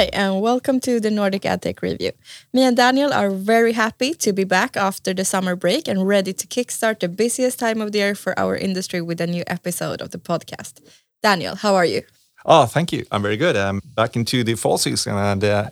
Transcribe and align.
Hi, 0.00 0.08
and 0.14 0.40
welcome 0.40 0.80
to 0.80 0.98
the 0.98 1.10
Nordic 1.10 1.42
AdTech 1.42 1.82
Review. 1.82 2.12
Me 2.54 2.62
and 2.62 2.74
Daniel 2.74 3.12
are 3.12 3.28
very 3.28 3.74
happy 3.74 4.14
to 4.14 4.32
be 4.32 4.44
back 4.44 4.74
after 4.74 5.12
the 5.12 5.26
summer 5.26 5.54
break 5.54 5.86
and 5.88 6.08
ready 6.08 6.32
to 6.32 6.46
kickstart 6.46 7.00
the 7.00 7.08
busiest 7.08 7.58
time 7.58 7.82
of 7.82 7.92
the 7.92 7.98
year 7.98 8.14
for 8.14 8.32
our 8.38 8.56
industry 8.56 9.02
with 9.02 9.20
a 9.20 9.26
new 9.26 9.44
episode 9.46 10.00
of 10.00 10.10
the 10.10 10.16
podcast. 10.16 10.80
Daniel, 11.22 11.54
how 11.54 11.74
are 11.74 11.84
you? 11.84 12.00
Oh, 12.46 12.64
thank 12.64 12.94
you. 12.94 13.04
I'm 13.10 13.20
very 13.20 13.36
good. 13.36 13.56
I'm 13.56 13.82
back 13.94 14.16
into 14.16 14.42
the 14.42 14.54
fall 14.54 14.78
season 14.78 15.16
and 15.16 15.44
uh, 15.44 15.68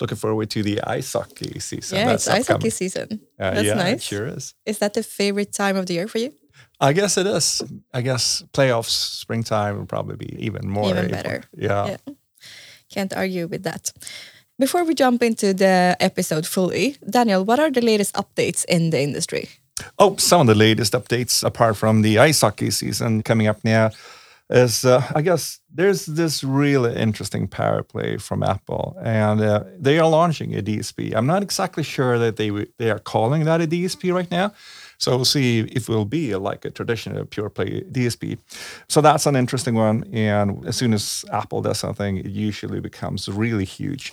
looking 0.00 0.16
forward 0.16 0.48
to 0.52 0.62
the 0.62 0.80
ice 0.80 1.12
hockey 1.12 1.60
season. 1.60 1.98
Yeah, 1.98 2.14
it's 2.14 2.28
ice 2.28 2.46
hockey 2.46 2.70
season. 2.70 3.20
Uh, 3.38 3.50
That's 3.50 3.66
yeah, 3.66 3.74
nice. 3.74 4.02
sure 4.02 4.26
is. 4.26 4.54
Is 4.64 4.78
that 4.78 4.94
the 4.94 5.02
favorite 5.02 5.52
time 5.52 5.76
of 5.76 5.84
the 5.84 5.92
year 5.92 6.08
for 6.08 6.16
you? 6.16 6.32
I 6.80 6.94
guess 6.94 7.18
it 7.18 7.26
is. 7.26 7.62
I 7.92 8.00
guess 8.00 8.42
playoffs, 8.54 9.18
springtime 9.20 9.76
will 9.76 9.84
probably 9.84 10.16
be 10.16 10.34
even 10.46 10.66
more. 10.66 10.88
Even 10.88 11.10
better. 11.10 11.42
Yeah. 11.54 11.88
Yeah. 12.06 12.14
Can't 12.96 13.14
argue 13.14 13.46
with 13.46 13.62
that. 13.64 13.92
Before 14.58 14.82
we 14.82 14.94
jump 14.94 15.22
into 15.22 15.52
the 15.52 15.96
episode 16.00 16.46
fully, 16.46 16.96
Daniel, 17.10 17.44
what 17.44 17.58
are 17.58 17.70
the 17.70 17.82
latest 17.82 18.14
updates 18.14 18.64
in 18.64 18.88
the 18.88 19.00
industry? 19.02 19.50
Oh, 19.98 20.16
some 20.16 20.40
of 20.40 20.46
the 20.46 20.54
latest 20.54 20.94
updates, 20.94 21.44
apart 21.44 21.76
from 21.76 22.00
the 22.00 22.18
ice 22.18 22.40
hockey 22.40 22.70
season 22.70 23.22
coming 23.22 23.48
up 23.48 23.62
now, 23.64 23.90
is 24.48 24.84
uh, 24.86 25.02
I 25.14 25.20
guess 25.20 25.60
there's 25.74 26.06
this 26.06 26.42
really 26.42 26.94
interesting 26.96 27.48
power 27.48 27.82
play 27.82 28.16
from 28.16 28.42
Apple, 28.42 28.96
and 29.04 29.42
uh, 29.42 29.64
they 29.78 29.98
are 29.98 30.08
launching 30.08 30.56
a 30.56 30.62
DSP. 30.62 31.14
I'm 31.14 31.26
not 31.26 31.42
exactly 31.42 31.82
sure 31.82 32.18
that 32.18 32.36
they 32.36 32.50
they 32.78 32.90
are 32.90 32.98
calling 32.98 33.44
that 33.44 33.60
a 33.60 33.66
DSP 33.66 34.14
right 34.14 34.30
now. 34.30 34.52
So 34.98 35.16
we'll 35.16 35.24
see 35.24 35.60
if 35.60 35.88
it 35.88 35.88
will 35.88 36.04
be 36.04 36.34
like 36.36 36.64
a 36.64 36.70
traditional 36.70 37.24
pure 37.24 37.50
play 37.50 37.82
DSP. 37.82 38.38
So 38.88 39.00
that's 39.00 39.26
an 39.26 39.36
interesting 39.36 39.74
one. 39.74 40.04
And 40.12 40.66
as 40.66 40.76
soon 40.76 40.94
as 40.94 41.24
Apple 41.32 41.62
does 41.62 41.78
something, 41.78 42.18
it 42.18 42.26
usually 42.26 42.80
becomes 42.80 43.28
really 43.28 43.64
huge. 43.64 44.12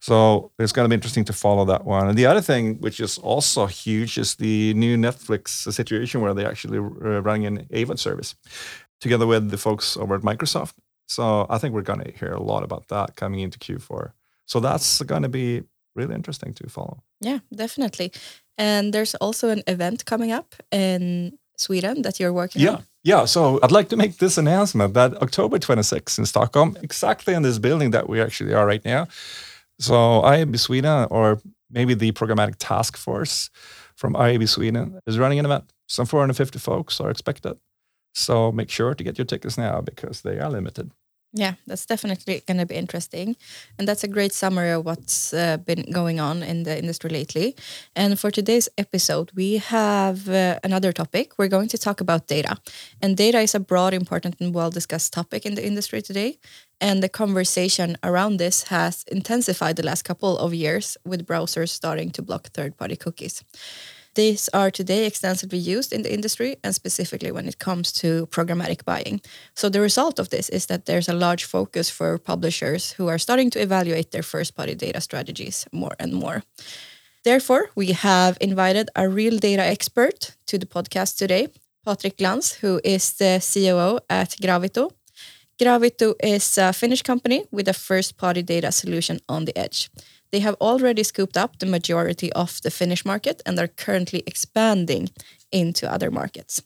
So 0.00 0.50
it's 0.58 0.72
going 0.72 0.84
to 0.84 0.88
be 0.88 0.94
interesting 0.94 1.24
to 1.26 1.32
follow 1.32 1.64
that 1.66 1.84
one. 1.84 2.08
And 2.08 2.16
the 2.16 2.26
other 2.26 2.40
thing, 2.40 2.80
which 2.80 3.00
is 3.00 3.18
also 3.18 3.66
huge, 3.66 4.16
is 4.16 4.36
the 4.36 4.72
new 4.74 4.96
Netflix 4.96 5.70
situation 5.72 6.22
where 6.22 6.32
they're 6.32 6.48
actually 6.48 6.78
uh, 6.78 7.20
running 7.20 7.46
an 7.46 7.66
AVOD 7.70 7.98
service 7.98 8.34
together 9.00 9.26
with 9.26 9.50
the 9.50 9.58
folks 9.58 9.96
over 9.96 10.14
at 10.14 10.22
Microsoft. 10.22 10.74
So 11.06 11.46
I 11.50 11.58
think 11.58 11.74
we're 11.74 11.82
going 11.82 12.00
to 12.00 12.12
hear 12.12 12.32
a 12.32 12.42
lot 12.42 12.62
about 12.62 12.88
that 12.88 13.16
coming 13.16 13.40
into 13.40 13.58
Q4. 13.58 14.12
So 14.46 14.58
that's 14.58 15.02
going 15.02 15.22
to 15.22 15.28
be 15.28 15.64
really 15.94 16.14
interesting 16.14 16.54
to 16.54 16.68
follow. 16.68 17.02
Yeah, 17.20 17.40
definitely. 17.54 18.12
And 18.60 18.92
there's 18.92 19.14
also 19.20 19.48
an 19.48 19.62
event 19.66 20.04
coming 20.04 20.32
up 20.32 20.54
in 20.70 21.32
Sweden 21.56 22.02
that 22.02 22.18
you're 22.20 22.32
working 22.32 22.62
Yeah. 22.62 22.72
on. 22.74 22.84
Yeah, 23.02 23.20
Yeah. 23.20 23.26
so 23.26 23.58
I'd 23.62 23.72
like 23.72 23.88
to 23.88 23.96
make 23.96 24.16
this 24.18 24.38
announcement 24.38 24.94
that 24.94 25.12
October 25.22 25.58
26th 25.58 26.18
in 26.18 26.26
Stockholm, 26.26 26.76
exactly 26.82 27.34
in 27.34 27.42
this 27.42 27.58
building 27.58 27.90
that 27.92 28.08
we 28.08 28.20
actually 28.22 28.54
are 28.54 28.66
right 28.66 28.84
now. 28.84 29.06
So 29.78 29.94
IAB 30.22 30.56
Sweden, 30.58 31.06
or 31.10 31.40
maybe 31.70 31.94
the 31.94 32.12
programmatic 32.12 32.56
task 32.58 32.96
force 32.98 33.50
from 33.96 34.14
IAB 34.14 34.46
Sweden, 34.46 35.00
is 35.06 35.18
running 35.18 35.38
an 35.38 35.46
event. 35.46 35.64
Some 35.88 36.06
450 36.06 36.58
folks 36.58 37.00
are 37.00 37.10
expected. 37.10 37.54
So 38.14 38.52
make 38.52 38.70
sure 38.70 38.94
to 38.94 39.04
get 39.04 39.16
your 39.18 39.24
tickets 39.26 39.56
now 39.56 39.80
because 39.80 40.20
they 40.22 40.38
are 40.38 40.50
limited. 40.50 40.90
Yeah, 41.32 41.54
that's 41.64 41.86
definitely 41.86 42.42
going 42.44 42.58
to 42.58 42.66
be 42.66 42.74
interesting. 42.74 43.36
And 43.78 43.86
that's 43.86 44.02
a 44.02 44.08
great 44.08 44.32
summary 44.32 44.70
of 44.70 44.84
what's 44.84 45.32
uh, 45.32 45.58
been 45.58 45.88
going 45.92 46.18
on 46.18 46.42
in 46.42 46.64
the 46.64 46.76
industry 46.76 47.08
lately. 47.08 47.54
And 47.94 48.18
for 48.18 48.32
today's 48.32 48.68
episode, 48.76 49.30
we 49.36 49.58
have 49.58 50.28
uh, 50.28 50.58
another 50.64 50.90
topic. 50.92 51.38
We're 51.38 51.46
going 51.46 51.68
to 51.68 51.78
talk 51.78 52.00
about 52.00 52.26
data. 52.26 52.56
And 53.00 53.16
data 53.16 53.38
is 53.38 53.54
a 53.54 53.60
broad, 53.60 53.94
important, 53.94 54.40
and 54.40 54.52
well 54.52 54.70
discussed 54.70 55.12
topic 55.12 55.46
in 55.46 55.54
the 55.54 55.64
industry 55.64 56.02
today. 56.02 56.38
And 56.80 57.00
the 57.00 57.08
conversation 57.08 57.96
around 58.02 58.38
this 58.38 58.64
has 58.64 59.04
intensified 59.04 59.76
the 59.76 59.84
last 59.84 60.02
couple 60.02 60.36
of 60.36 60.52
years 60.52 60.96
with 61.04 61.26
browsers 61.26 61.68
starting 61.68 62.10
to 62.12 62.22
block 62.22 62.48
third 62.48 62.76
party 62.76 62.96
cookies. 62.96 63.44
These 64.20 64.50
are 64.52 64.70
today 64.70 65.06
extensively 65.06 65.56
used 65.56 65.94
in 65.94 66.02
the 66.02 66.12
industry 66.12 66.56
and 66.62 66.74
specifically 66.74 67.32
when 67.32 67.48
it 67.48 67.58
comes 67.58 67.90
to 68.02 68.26
programmatic 68.26 68.84
buying. 68.84 69.22
So, 69.54 69.70
the 69.70 69.80
result 69.80 70.18
of 70.18 70.28
this 70.28 70.50
is 70.50 70.66
that 70.66 70.84
there's 70.84 71.08
a 71.08 71.14
large 71.14 71.44
focus 71.44 71.88
for 71.88 72.18
publishers 72.18 72.92
who 72.98 73.08
are 73.08 73.18
starting 73.18 73.48
to 73.52 73.62
evaluate 73.62 74.10
their 74.10 74.22
first 74.22 74.54
party 74.54 74.74
data 74.74 75.00
strategies 75.00 75.66
more 75.72 75.94
and 75.98 76.12
more. 76.12 76.42
Therefore, 77.24 77.70
we 77.74 77.92
have 77.92 78.36
invited 78.42 78.90
a 78.94 79.08
real 79.08 79.38
data 79.38 79.64
expert 79.64 80.36
to 80.48 80.58
the 80.58 80.66
podcast 80.66 81.16
today, 81.16 81.48
Patrick 81.82 82.18
Glans, 82.18 82.60
who 82.60 82.78
is 82.84 83.14
the 83.14 83.40
COO 83.40 84.00
at 84.10 84.36
Gravito. 84.42 84.90
Gravito 85.58 86.14
is 86.22 86.58
a 86.58 86.74
Finnish 86.74 87.02
company 87.02 87.46
with 87.50 87.68
a 87.68 87.74
first 87.74 88.18
party 88.18 88.42
data 88.42 88.70
solution 88.70 89.18
on 89.30 89.46
the 89.46 89.56
edge. 89.56 89.90
They 90.32 90.40
have 90.40 90.56
already 90.60 91.02
scooped 91.02 91.36
up 91.36 91.58
the 91.58 91.66
majority 91.66 92.32
of 92.32 92.60
the 92.62 92.70
Finnish 92.70 93.04
market 93.04 93.42
and 93.44 93.58
are 93.58 93.68
currently 93.68 94.22
expanding 94.26 95.10
into 95.50 95.92
other 95.92 96.10
markets. 96.10 96.62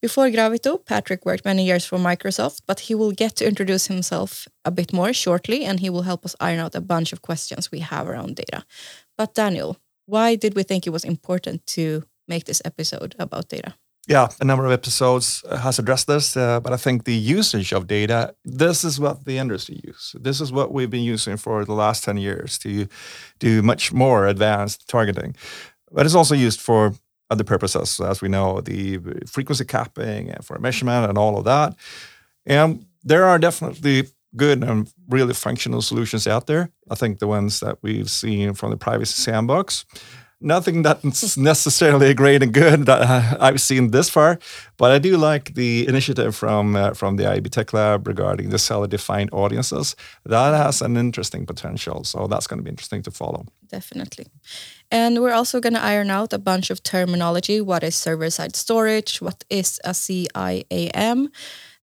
Before 0.00 0.30
Gravito, 0.30 0.82
Patrick 0.84 1.26
worked 1.26 1.44
many 1.44 1.66
years 1.66 1.84
for 1.84 1.98
Microsoft, 1.98 2.62
but 2.66 2.80
he 2.80 2.94
will 2.94 3.12
get 3.12 3.36
to 3.36 3.46
introduce 3.46 3.88
himself 3.88 4.48
a 4.64 4.70
bit 4.70 4.92
more 4.92 5.12
shortly 5.12 5.64
and 5.64 5.80
he 5.80 5.90
will 5.90 6.02
help 6.02 6.24
us 6.24 6.36
iron 6.40 6.60
out 6.60 6.74
a 6.74 6.80
bunch 6.80 7.12
of 7.12 7.20
questions 7.20 7.70
we 7.70 7.80
have 7.80 8.08
around 8.08 8.36
data. 8.36 8.64
But 9.18 9.34
Daniel, 9.34 9.76
why 10.06 10.36
did 10.36 10.54
we 10.54 10.62
think 10.62 10.86
it 10.86 10.90
was 10.90 11.04
important 11.04 11.66
to 11.66 12.04
make 12.26 12.44
this 12.46 12.62
episode 12.64 13.14
about 13.18 13.48
data? 13.48 13.74
Yeah, 14.10 14.26
a 14.40 14.44
number 14.44 14.66
of 14.66 14.72
episodes 14.72 15.44
uh, 15.48 15.56
has 15.58 15.78
addressed 15.78 16.08
this, 16.08 16.36
uh, 16.36 16.58
but 16.58 16.72
I 16.72 16.76
think 16.76 17.04
the 17.04 17.14
usage 17.14 17.72
of 17.72 17.86
data, 17.86 18.34
this 18.44 18.82
is 18.82 18.98
what 18.98 19.24
the 19.24 19.38
industry 19.38 19.80
use. 19.84 20.16
This 20.20 20.40
is 20.40 20.50
what 20.50 20.72
we've 20.72 20.90
been 20.90 21.04
using 21.04 21.36
for 21.36 21.64
the 21.64 21.74
last 21.74 22.02
10 22.02 22.16
years 22.16 22.58
to 22.58 22.88
do 23.38 23.62
much 23.62 23.92
more 23.92 24.26
advanced 24.26 24.88
targeting. 24.88 25.36
But 25.92 26.06
it's 26.06 26.16
also 26.16 26.34
used 26.34 26.60
for 26.60 26.92
other 27.30 27.44
purposes, 27.44 28.00
as 28.00 28.20
we 28.20 28.28
know, 28.28 28.60
the 28.60 28.98
frequency 29.28 29.64
capping 29.64 30.28
and 30.30 30.44
for 30.44 30.58
measurement 30.58 31.08
and 31.08 31.16
all 31.16 31.38
of 31.38 31.44
that. 31.44 31.76
And 32.44 32.86
there 33.04 33.26
are 33.26 33.38
definitely 33.38 34.08
good 34.34 34.64
and 34.64 34.92
really 35.08 35.34
functional 35.34 35.82
solutions 35.82 36.26
out 36.26 36.48
there. 36.48 36.72
I 36.90 36.96
think 36.96 37.20
the 37.20 37.28
ones 37.28 37.60
that 37.60 37.78
we've 37.80 38.10
seen 38.10 38.54
from 38.54 38.70
the 38.70 38.76
privacy 38.76 39.22
sandbox, 39.22 39.84
nothing 40.40 40.82
that's 40.82 41.36
necessarily 41.52 42.14
great 42.14 42.42
and 42.42 42.52
good 42.52 42.86
that 42.86 43.02
uh, 43.02 43.36
I've 43.40 43.60
seen 43.60 43.90
this 43.90 44.08
far, 44.08 44.38
but 44.76 44.90
I 44.90 44.98
do 44.98 45.16
like 45.16 45.54
the 45.54 45.86
initiative 45.86 46.34
from 46.34 46.76
uh, 46.76 46.94
from 46.94 47.16
the 47.16 47.24
IAB 47.24 47.50
Tech 47.50 47.72
Lab 47.72 48.06
regarding 48.06 48.50
the 48.50 48.58
seller-defined 48.58 49.30
audiences. 49.32 49.96
That 50.24 50.54
has 50.54 50.82
an 50.82 50.96
interesting 50.96 51.46
potential, 51.46 52.04
so 52.04 52.26
that's 52.26 52.46
going 52.46 52.58
to 52.58 52.64
be 52.64 52.70
interesting 52.70 53.02
to 53.02 53.10
follow. 53.10 53.46
Definitely. 53.68 54.26
And 54.90 55.20
we're 55.22 55.34
also 55.34 55.60
going 55.60 55.74
to 55.74 55.82
iron 55.82 56.10
out 56.10 56.32
a 56.32 56.38
bunch 56.38 56.70
of 56.70 56.82
terminology. 56.82 57.60
What 57.60 57.84
is 57.84 57.94
server 57.94 58.30
side 58.30 58.56
storage? 58.56 59.20
What 59.20 59.44
is 59.48 59.80
a 59.84 59.90
CIAM? 59.90 61.28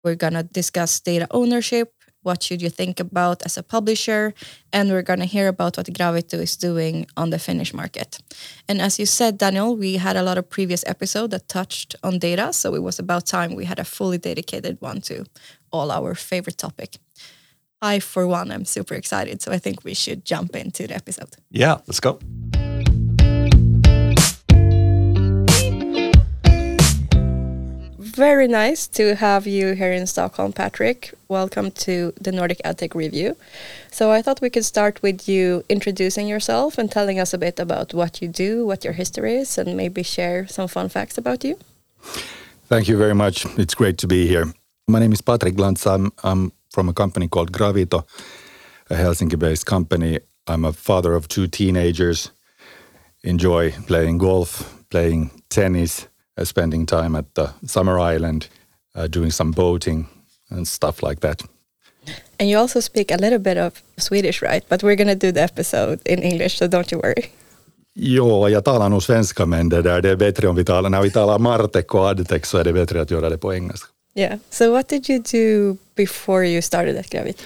We're 0.04 0.16
going 0.16 0.34
to 0.34 0.44
discuss 0.44 1.00
data 1.00 1.28
ownership. 1.32 1.94
What 2.28 2.44
should 2.44 2.62
you 2.62 2.70
think 2.70 3.00
about 3.00 3.42
as 3.46 3.58
a 3.58 3.64
publisher? 3.64 4.34
And 4.74 4.90
we're 4.90 5.08
going 5.12 5.20
to 5.20 5.32
hear 5.36 5.48
about 5.48 5.78
what 5.78 5.88
Gravito 5.88 6.38
is 6.48 6.58
doing 6.58 7.08
on 7.16 7.30
the 7.30 7.40
Finnish 7.40 7.74
market. 7.74 8.20
And 8.68 8.82
as 8.82 9.00
you 9.00 9.06
said, 9.06 9.38
Daniel, 9.38 9.78
we 9.78 9.96
had 9.96 10.18
a 10.18 10.24
lot 10.24 10.38
of 10.38 10.50
previous 10.50 10.84
episodes 10.86 11.32
that 11.32 11.48
touched 11.48 11.96
on 12.04 12.20
data. 12.20 12.52
So 12.52 12.76
it 12.76 12.84
was 12.84 13.00
about 13.00 13.26
time 13.26 13.56
we 13.56 13.64
had 13.64 13.80
a 13.80 13.86
fully 13.86 14.18
dedicated 14.18 14.76
one 14.82 15.00
to 15.02 15.24
all 15.72 15.90
our 15.90 16.16
favorite 16.16 16.58
topic. 16.58 16.98
I, 17.82 18.00
for 18.00 18.28
one, 18.28 18.52
am 18.52 18.66
super 18.66 18.96
excited. 18.96 19.42
So 19.42 19.54
I 19.54 19.60
think 19.60 19.86
we 19.86 19.94
should 19.94 20.26
jump 20.26 20.54
into 20.56 20.86
the 20.86 20.96
episode. 20.96 21.34
Yeah, 21.50 21.76
let's 21.88 22.02
go. 22.02 22.20
Very 28.18 28.48
nice 28.48 28.88
to 28.88 29.14
have 29.14 29.46
you 29.46 29.74
here 29.74 29.92
in 29.92 30.08
Stockholm, 30.08 30.52
Patrick. 30.52 31.14
Welcome 31.28 31.70
to 31.86 32.12
the 32.20 32.32
Nordic 32.32 32.60
AdTech 32.66 32.96
Review. 32.96 33.38
So 33.92 34.10
I 34.10 34.24
thought 34.24 34.42
we 34.42 34.50
could 34.50 34.66
start 34.66 35.04
with 35.04 35.30
you 35.30 35.64
introducing 35.70 36.28
yourself 36.28 36.80
and 36.80 36.92
telling 36.92 37.20
us 37.20 37.32
a 37.36 37.38
bit 37.38 37.60
about 37.60 37.94
what 37.94 38.20
you 38.20 38.28
do, 38.28 38.66
what 38.66 38.84
your 38.84 38.94
history 38.94 39.36
is, 39.36 39.60
and 39.60 39.78
maybe 39.78 40.02
share 40.02 40.48
some 40.48 40.68
fun 40.68 40.90
facts 40.90 41.20
about 41.20 41.44
you. 41.44 41.60
Thank 42.66 42.88
you 42.88 42.98
very 42.98 43.14
much. 43.14 43.46
It's 43.56 43.76
great 43.76 44.00
to 44.00 44.08
be 44.08 44.26
here. 44.26 44.52
My 44.88 44.98
name 44.98 45.14
is 45.14 45.22
Patrick 45.22 45.54
Glantz. 45.54 45.86
I'm, 45.86 46.12
I'm 46.24 46.52
from 46.72 46.90
a 46.90 46.94
company 46.94 47.28
called 47.28 47.52
Gravito, 47.52 48.04
a 48.90 48.96
Helsinki-based 48.96 49.68
company. 49.68 50.22
I'm 50.48 50.66
a 50.66 50.74
father 50.74 51.14
of 51.14 51.28
two 51.28 51.46
teenagers. 51.46 52.32
Enjoy 53.24 53.74
playing 53.86 54.18
golf, 54.18 54.84
playing 54.90 55.30
tennis, 55.50 56.08
spending 56.46 56.86
time 56.86 57.18
at 57.18 57.26
the 57.34 57.50
summer 57.66 58.00
island, 58.16 58.48
uh, 58.96 59.08
doing 59.08 59.32
some 59.32 59.52
boating 59.52 60.08
and 60.52 60.68
stuff 60.68 61.02
like 61.04 61.22
that. 61.22 61.44
And 62.40 62.50
you 62.50 62.60
also 62.60 62.82
speak 62.82 63.12
a 63.12 63.18
little 63.18 63.40
bit 63.40 63.58
of 63.58 63.82
Swedish, 63.98 64.42
right? 64.42 64.64
But 64.70 64.84
we're 64.84 64.96
going 64.96 65.20
to 65.20 65.28
do 65.28 65.32
the 65.32 65.42
episode 65.42 66.00
in 66.06 66.20
English, 66.20 66.58
so 66.58 66.68
don't 66.68 66.92
you 66.92 67.02
worry. 67.02 67.26
Jo, 68.00 68.50
jag 68.50 68.66
talar 68.66 68.90
nog 68.90 69.04
svenska 69.04 69.46
men 69.46 69.70
det, 69.70 69.82
där, 69.82 70.02
det 70.02 70.10
är 70.10 70.16
bättre 70.16 70.48
om 70.48 70.56
vi 70.56 70.66
talar, 70.66 70.90
när 70.90 71.02
vi 71.02 71.12
talar 71.12 71.40
Martek 71.40 71.94
och 71.94 72.10
Adtek 72.10 72.46
så 72.46 72.58
är 72.58 72.64
det 72.64 72.74
bättre 72.74 73.02
att 73.02 73.12
göra 73.12 73.30
det 73.30 73.38
på 73.38 73.54
engelska. 73.54 73.88
Yeah. 74.16 74.40
So 74.50 74.72
what 74.72 74.90
did 74.90 75.10
you 75.10 75.20
do 75.20 75.78
before 75.96 76.48
you 76.48 76.62
started 76.62 76.98
at 76.98 77.10
Gravito? 77.10 77.44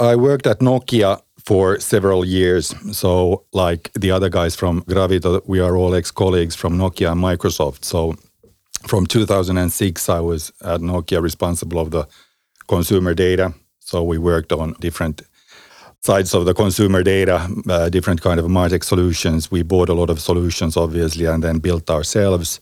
I 0.00 0.14
worked 0.14 0.46
at 0.46 0.60
Nokia 0.60 1.18
for 1.48 1.80
several 1.80 2.26
years. 2.26 2.74
So, 2.92 3.44
like 3.52 3.90
the 3.94 4.10
other 4.10 4.28
guys 4.28 4.54
from 4.54 4.82
Gravito, 4.82 5.40
we 5.46 5.60
are 5.60 5.78
all 5.78 5.94
ex 5.94 6.10
colleagues 6.10 6.54
from 6.54 6.76
Nokia 6.76 7.12
and 7.12 7.22
Microsoft. 7.22 7.86
So, 7.86 8.16
from 8.86 9.06
2006, 9.06 10.08
I 10.10 10.20
was 10.20 10.52
at 10.62 10.80
Nokia 10.82 11.22
responsible 11.22 11.78
of 11.80 11.90
the 11.90 12.06
consumer 12.66 13.14
data. 13.14 13.54
So, 13.80 14.02
we 14.02 14.18
worked 14.18 14.52
on 14.52 14.74
different 14.80 15.22
sides 16.00 16.34
of 16.34 16.44
the 16.44 16.52
consumer 16.52 17.02
data, 17.02 17.48
uh, 17.70 17.88
different 17.88 18.20
kind 18.20 18.38
of 18.38 18.46
Martech 18.46 18.84
solutions. 18.84 19.50
We 19.50 19.62
bought 19.62 19.88
a 19.88 19.94
lot 19.94 20.10
of 20.10 20.20
solutions, 20.20 20.76
obviously, 20.76 21.24
and 21.24 21.42
then 21.42 21.60
built 21.60 21.88
ourselves. 21.88 22.60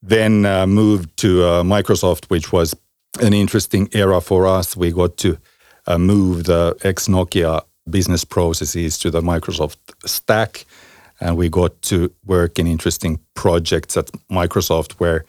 Then 0.00 0.46
uh, 0.46 0.66
moved 0.66 1.14
to 1.18 1.44
uh, 1.44 1.62
Microsoft, 1.62 2.30
which 2.30 2.52
was 2.52 2.74
an 3.20 3.34
interesting 3.34 3.90
era 3.92 4.22
for 4.22 4.46
us. 4.46 4.78
We 4.78 4.92
got 4.92 5.18
to 5.18 5.36
uh, 5.86 5.98
move 5.98 6.44
the 6.44 6.74
ex 6.84 7.06
Nokia 7.06 7.60
business 7.88 8.24
processes 8.24 8.98
to 8.98 9.10
the 9.10 9.20
Microsoft 9.20 9.76
stack, 10.04 10.64
and 11.20 11.36
we 11.36 11.48
got 11.48 11.80
to 11.82 12.12
work 12.24 12.58
in 12.58 12.66
interesting 12.66 13.20
projects 13.34 13.96
at 13.96 14.10
Microsoft 14.30 14.92
where 14.92 15.24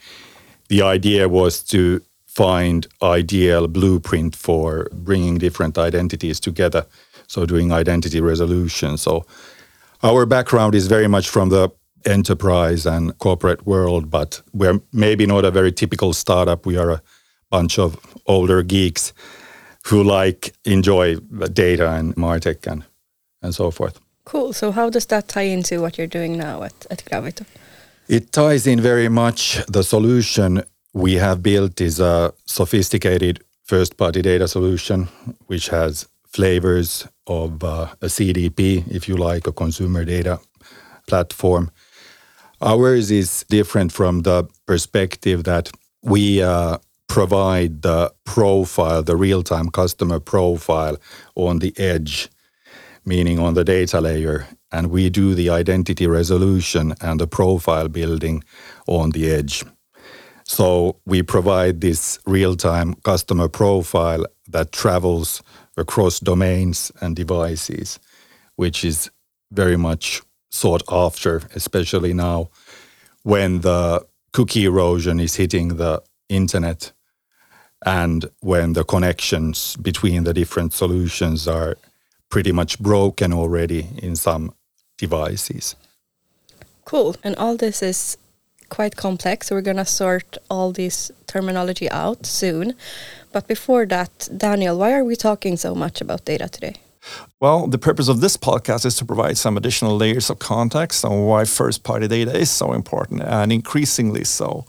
the 0.70 0.82
idea 0.82 1.30
was 1.30 1.64
to 1.64 2.02
find 2.26 2.88
ideal 3.02 3.68
blueprint 3.68 4.36
for 4.36 4.88
bringing 4.92 5.38
different 5.38 5.78
identities 5.78 6.40
together. 6.40 6.86
So 7.28 7.46
doing 7.46 7.72
identity 7.72 8.22
resolution. 8.22 8.98
So 8.98 9.26
our 10.02 10.26
background 10.26 10.74
is 10.76 10.88
very 10.88 11.08
much 11.08 11.30
from 11.30 11.50
the 11.50 11.70
enterprise 12.06 12.86
and 12.86 13.18
corporate 13.20 13.66
world 13.66 14.10
but 14.10 14.42
we're 14.52 14.82
maybe 14.92 15.26
not 15.26 15.46
a 15.46 15.52
very 15.52 15.72
typical 15.72 16.12
startup. 16.12 16.66
We 16.66 16.76
are 16.78 16.92
a 16.92 17.02
bunch 17.50 17.80
of 17.80 17.98
older 18.26 18.62
geeks 18.64 19.14
who 19.88 20.04
like 20.04 20.54
enjoy 20.66 21.16
data 21.54 21.92
and 21.92 22.16
martech 22.16 22.68
and 22.68 22.84
and 23.42 23.54
so 23.54 23.72
forth. 23.72 24.00
Cool. 24.26 24.54
So 24.54 24.72
how 24.72 24.90
does 24.90 25.06
that 25.08 25.28
tie 25.28 25.42
into 25.54 25.82
what 25.82 25.98
you're 25.98 26.08
doing 26.08 26.38
now 26.38 26.64
at, 26.64 26.86
at 26.90 27.04
gravito? 27.06 27.46
It 28.08 28.32
ties 28.32 28.66
in 28.68 28.80
very 28.80 29.10
much. 29.10 29.60
The 29.68 29.84
solution 29.84 30.64
we 30.94 31.16
have 31.16 31.44
built 31.44 31.82
is 31.82 32.00
a 32.00 32.34
sophisticated 32.46 33.44
first 33.64 33.98
party 33.98 34.22
data 34.22 34.48
solution 34.48 35.08
which 35.48 35.70
has 35.70 36.08
flavors 36.26 37.08
of 37.28 37.64
uh, 37.64 37.88
a 38.02 38.08
CDP, 38.08 38.84
if 38.90 39.08
you 39.08 39.16
like, 39.16 39.48
a 39.48 39.52
consumer 39.52 40.04
data 40.06 40.40
platform. 41.08 41.72
Ours 42.62 43.12
is 43.12 43.46
different 43.50 43.92
from 43.92 44.22
the 44.22 44.48
perspective 44.66 45.44
that 45.44 45.70
we 46.02 46.42
uh, 46.42 46.78
provide 47.13 47.83
the 47.83 48.12
profile, 48.25 49.04
the 49.04 49.15
real 49.15 49.44
time 49.44 49.69
customer 49.69 50.19
profile 50.19 50.98
on 51.36 51.60
the 51.60 51.71
edge, 51.77 52.27
meaning 53.06 53.38
on 53.38 53.54
the 53.54 53.63
data 53.63 54.01
layer. 54.01 54.48
And 54.71 54.88
we 54.88 55.12
do 55.12 55.36
the 55.36 55.51
identity 55.51 56.07
resolution 56.07 56.95
and 57.01 57.19
the 57.19 57.27
profile 57.27 57.88
building 57.88 58.44
on 58.88 59.12
the 59.12 59.30
edge. 59.30 59.63
So 60.44 60.95
we 61.06 61.21
provide 61.21 61.81
this 61.81 62.18
real 62.25 62.56
time 62.56 62.95
customer 63.04 63.48
profile 63.48 64.25
that 64.48 64.71
travels 64.71 65.44
across 65.77 66.19
domains 66.19 66.92
and 67.00 67.15
devices, 67.15 68.00
which 68.56 68.83
is 68.83 69.12
very 69.51 69.77
much 69.77 70.24
sought 70.50 70.81
after, 70.89 71.44
especially 71.54 72.13
now 72.13 72.50
when 73.21 73.62
the 73.62 74.04
cookie 74.31 74.65
erosion 74.65 75.19
is 75.19 75.36
hitting 75.36 75.77
the 75.77 76.01
internet 76.27 76.92
and 77.86 78.26
when 78.42 78.74
the 78.74 78.84
connections 78.84 79.76
between 79.78 80.24
the 80.24 80.34
different 80.34 80.74
solutions 80.74 81.48
are 81.48 81.78
pretty 82.30 82.52
much 82.52 82.80
broken 82.80 83.34
already 83.34 83.88
in 84.02 84.16
some 84.16 84.54
devices. 84.98 85.76
Cool. 86.86 87.16
And 87.24 87.36
all 87.36 87.56
this 87.58 87.84
is 87.84 88.18
quite 88.70 88.96
complex. 88.96 89.48
So 89.48 89.56
we're 89.56 89.62
going 89.62 89.78
to 89.78 89.86
sort 89.86 90.38
all 90.50 90.72
this 90.72 91.12
terminology 91.28 91.90
out 91.92 92.26
soon. 92.26 92.74
But 93.32 93.48
before 93.48 93.86
that, 93.88 94.30
Daniel, 94.36 94.78
why 94.78 94.94
are 94.94 95.04
we 95.04 95.16
talking 95.16 95.58
so 95.58 95.76
much 95.76 96.02
about 96.02 96.26
data 96.26 96.50
today? 96.50 96.76
Well, 97.40 97.68
the 97.68 97.78
purpose 97.78 98.08
of 98.08 98.22
this 98.22 98.38
podcast 98.38 98.86
is 98.86 98.96
to 98.96 99.06
provide 99.06 99.38
some 99.38 99.58
additional 99.58 99.98
layers 99.98 100.30
of 100.30 100.40
context 100.40 101.04
on 101.04 101.26
why 101.26 101.46
first 101.46 101.84
party 101.84 102.08
data 102.08 102.36
is 102.36 102.50
so 102.50 102.74
important 102.74 103.22
and 103.22 103.52
increasingly 103.52 104.24
so. 104.24 104.66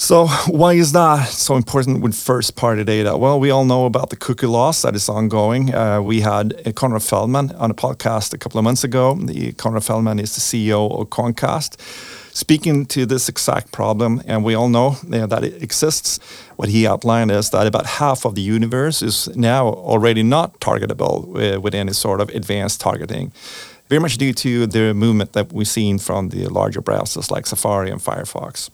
So, 0.00 0.26
why 0.46 0.74
is 0.74 0.92
that 0.92 1.28
so 1.28 1.56
important 1.56 2.02
with 2.02 2.14
first 2.14 2.54
party 2.54 2.84
data? 2.84 3.16
Well, 3.16 3.40
we 3.40 3.50
all 3.50 3.64
know 3.64 3.84
about 3.84 4.10
the 4.10 4.16
cookie 4.16 4.46
loss 4.46 4.82
that 4.82 4.94
is 4.94 5.08
ongoing. 5.08 5.74
Uh, 5.74 6.00
we 6.00 6.20
had 6.20 6.54
Konrad 6.76 7.02
Feldman 7.02 7.50
on 7.56 7.72
a 7.72 7.74
podcast 7.74 8.32
a 8.32 8.38
couple 8.38 8.58
of 8.58 8.64
months 8.64 8.84
ago. 8.84 9.16
The 9.16 9.52
Konrad 9.54 9.82
Feldman 9.82 10.20
is 10.20 10.36
the 10.36 10.40
CEO 10.40 11.00
of 11.00 11.08
Quantcast 11.08 11.80
speaking 12.32 12.86
to 12.86 13.04
this 13.06 13.28
exact 13.28 13.72
problem, 13.72 14.22
and 14.24 14.44
we 14.44 14.54
all 14.54 14.68
know, 14.68 14.90
that 15.02 15.42
it 15.42 15.60
exists. 15.60 16.20
What 16.54 16.68
he 16.68 16.86
outlined 16.86 17.32
is 17.32 17.50
that 17.50 17.66
about 17.66 17.86
half 17.86 18.24
of 18.24 18.36
the 18.36 18.40
universe 18.40 19.02
is 19.02 19.28
now 19.36 19.66
already 19.66 20.22
not 20.22 20.60
targetable 20.60 21.16
uh, 21.34 21.60
with 21.60 21.74
any 21.74 21.92
sort 21.92 22.20
of 22.20 22.28
advanced 22.28 22.80
targeting, 22.80 23.32
very 23.88 24.00
much 24.00 24.16
due 24.18 24.32
to 24.34 24.68
the 24.68 24.94
movement 24.94 25.32
that 25.32 25.52
we've 25.52 25.66
seen 25.66 25.98
from 25.98 26.28
the 26.28 26.46
larger 26.46 26.80
browsers 26.80 27.32
like 27.32 27.46
Safari 27.46 27.90
and 27.90 28.00
Firefox. 28.00 28.70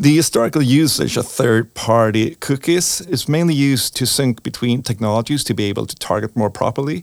The 0.00 0.14
historical 0.14 0.62
usage 0.62 1.16
of 1.16 1.26
third 1.26 1.74
party 1.74 2.36
cookies 2.36 3.00
is 3.00 3.28
mainly 3.28 3.54
used 3.54 3.96
to 3.96 4.06
sync 4.06 4.44
between 4.44 4.80
technologies 4.80 5.42
to 5.42 5.54
be 5.54 5.64
able 5.64 5.86
to 5.86 5.96
target 5.96 6.36
more 6.36 6.50
properly. 6.50 7.02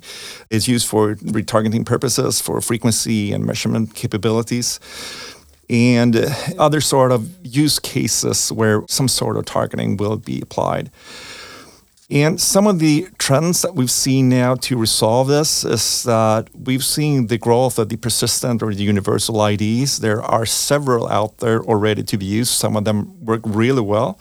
It's 0.50 0.70
used 0.70 0.88
for 0.88 1.16
retargeting 1.16 1.86
purposes, 1.86 2.40
for 2.40 2.62
frequency 2.62 3.34
and 3.34 3.46
measurement 3.46 3.96
capabilities 3.96 4.80
and 5.70 6.16
other 6.58 6.80
sort 6.80 7.12
of 7.12 7.30
use 7.46 7.80
cases 7.80 8.50
where 8.54 8.84
some 8.88 9.10
sort 9.10 9.36
of 9.36 9.44
targeting 9.44 9.98
will 9.98 10.16
be 10.16 10.40
applied. 10.40 10.90
And 12.10 12.40
some 12.40 12.68
of 12.68 12.78
the 12.78 13.08
trends 13.18 13.64
that 13.64 13.74
we've 13.74 13.90
seen 13.90 14.30
now 14.30 14.54
to 14.56 14.78
resolve 14.78 15.28
this 15.28 15.66
is 15.66 16.04
that 16.04 16.50
we've 16.54 16.84
seen 16.84 17.28
the 17.28 17.40
growth 17.40 17.80
of 17.80 17.90
the 17.90 17.98
persistent 17.98 18.62
or 18.62 18.76
the 18.76 18.84
universal 18.84 19.44
IDs. 19.44 19.98
There 19.98 20.22
are 20.22 20.46
several 20.46 21.08
out 21.08 21.40
there 21.40 21.64
already 21.64 22.04
to 22.04 22.16
be 22.16 22.26
used. 22.26 22.52
Some 22.52 22.78
of 22.78 22.86
them 22.86 23.26
work 23.26 23.42
really 23.44 23.82
well, 23.82 24.20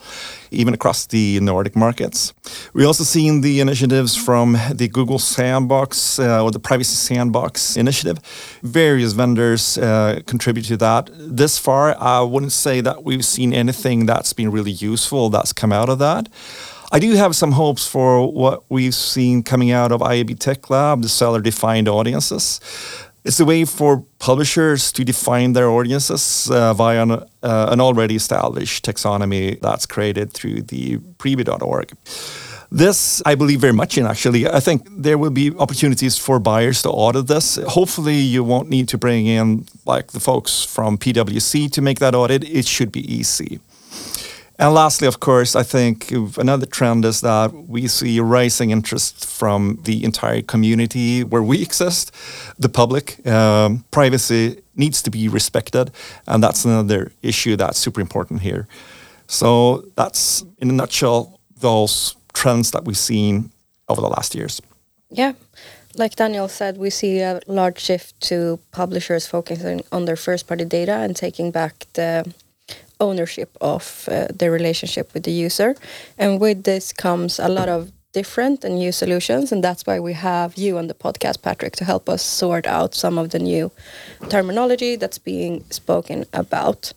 even 0.49 0.73
across 0.73 1.05
the 1.05 1.39
Nordic 1.41 1.75
markets. 1.75 2.33
We 2.73 2.85
also 2.85 3.03
seen 3.03 3.41
the 3.41 3.59
initiatives 3.59 4.15
from 4.15 4.57
the 4.73 4.87
Google 4.87 5.19
Sandbox 5.19 6.17
uh, 6.17 6.43
or 6.43 6.49
the 6.49 6.59
Privacy 6.59 6.95
Sandbox 6.95 7.77
initiative. 7.77 8.17
Various 8.63 9.13
vendors 9.13 9.77
uh, 9.77 10.21
contribute 10.25 10.65
to 10.65 10.77
that. 10.77 11.11
This 11.13 11.59
far, 11.59 11.95
I 12.01 12.21
wouldn't 12.21 12.51
say 12.51 12.81
that 12.81 13.03
we've 13.03 13.25
seen 13.25 13.53
anything 13.53 14.07
that's 14.07 14.33
been 14.33 14.49
really 14.49 14.71
useful 14.71 15.29
that's 15.29 15.53
come 15.53 15.71
out 15.71 15.89
of 15.89 15.99
that. 15.99 16.29
I 16.95 16.99
do 16.99 17.11
have 17.15 17.35
some 17.35 17.51
hopes 17.51 17.85
for 17.85 18.31
what 18.31 18.63
we've 18.69 18.95
seen 18.95 19.43
coming 19.43 19.69
out 19.69 19.91
of 19.91 19.99
IAB 19.99 20.39
Tech 20.39 20.69
Lab, 20.69 21.01
the 21.01 21.09
seller 21.09 21.41
defined 21.41 21.89
audiences. 21.89 22.61
It's 23.25 23.37
a 23.37 23.43
way 23.43 23.65
for 23.65 24.05
publishers 24.19 24.93
to 24.93 25.03
define 25.03 25.51
their 25.51 25.69
audiences 25.69 26.49
uh, 26.49 26.73
via 26.73 27.03
an, 27.03 27.11
uh, 27.11 27.25
an, 27.43 27.81
already 27.81 28.15
established 28.15 28.85
taxonomy 28.85 29.59
that's 29.59 29.85
created 29.85 30.31
through 30.31 30.61
the 30.61 30.99
Prebid.org. 31.19 31.91
This, 32.71 33.21
I 33.25 33.35
believe 33.35 33.59
very 33.59 33.73
much 33.73 33.97
in 33.97 34.05
actually. 34.05 34.47
I 34.47 34.61
think 34.61 34.87
there 34.89 35.17
will 35.17 35.31
be 35.31 35.53
opportunities 35.57 36.17
for 36.17 36.39
buyers 36.39 36.81
to 36.83 36.89
audit 36.91 37.27
this. 37.27 37.57
Hopefully, 37.67 38.19
you 38.19 38.41
won't 38.41 38.69
need 38.69 38.87
to 38.87 38.97
bring 38.97 39.25
in 39.25 39.65
like 39.85 40.13
the 40.13 40.21
folks 40.21 40.63
from 40.63 40.97
PwC 40.97 41.69
to 41.73 41.81
make 41.81 41.99
that 41.99 42.15
audit. 42.15 42.45
It 42.45 42.65
should 42.65 42.93
be 42.93 43.03
easy. 43.13 43.59
And 44.57 44.73
lastly, 44.73 45.07
of 45.07 45.19
course, 45.19 45.55
I 45.55 45.63
think 45.63 46.11
another 46.37 46.65
trend 46.65 47.03
is 47.03 47.19
that 47.21 47.51
we 47.53 47.87
see 47.87 48.19
rising 48.21 48.71
interest 48.71 49.25
from 49.25 49.79
the 49.83 50.03
entire 50.03 50.41
community 50.41 51.23
where 51.25 51.43
we 51.43 51.61
exist, 51.61 52.11
the 52.57 52.69
public. 52.69 53.25
Um, 53.27 53.83
privacy 53.91 54.61
needs 54.75 55.01
to 55.01 55.11
be 55.11 55.27
respected, 55.27 55.91
and 56.25 56.41
that's 56.41 56.63
another 56.63 57.11
issue 57.21 57.57
that's 57.57 57.77
super 57.77 57.99
important 57.99 58.41
here. 58.41 58.67
So 59.27 59.83
that's, 59.95 60.43
in 60.59 60.69
a 60.69 60.73
nutshell, 60.73 61.39
those 61.59 62.15
trends 62.33 62.71
that 62.71 62.85
we've 62.85 62.97
seen 62.97 63.51
over 63.89 64.01
the 64.01 64.09
last 64.09 64.35
years. 64.35 64.61
Yeah. 65.09 65.33
Like 65.97 66.15
Daniel 66.15 66.47
said, 66.47 66.77
we 66.77 66.89
see 66.89 67.19
a 67.19 67.39
large 67.47 67.79
shift 67.79 68.19
to 68.21 68.59
publishers 68.71 69.27
focusing 69.27 69.81
on 69.91 70.05
their 70.05 70.17
first 70.17 70.47
party 70.47 70.65
data 70.65 70.93
and 70.93 71.15
taking 71.15 71.51
back 71.51 71.87
the 71.93 72.33
ownership 72.99 73.57
of 73.61 74.07
uh, 74.11 74.27
the 74.33 74.49
relationship 74.49 75.13
with 75.13 75.23
the 75.23 75.31
user. 75.31 75.75
And 76.17 76.39
with 76.39 76.63
this 76.63 76.93
comes 76.93 77.39
a 77.39 77.49
lot 77.49 77.69
of 77.69 77.91
different 78.13 78.63
and 78.63 78.75
new 78.75 78.91
solutions. 78.91 79.51
And 79.51 79.63
that's 79.63 79.85
why 79.85 79.99
we 79.99 80.13
have 80.13 80.55
you 80.57 80.77
on 80.77 80.87
the 80.87 80.93
podcast, 80.93 81.41
Patrick, 81.41 81.75
to 81.75 81.85
help 81.85 82.07
us 82.09 82.21
sort 82.21 82.65
out 82.65 82.95
some 82.95 83.17
of 83.17 83.29
the 83.29 83.39
new 83.39 83.71
terminology 84.29 84.95
that's 84.95 85.17
being 85.17 85.63
spoken 85.69 86.25
about. 86.31 86.93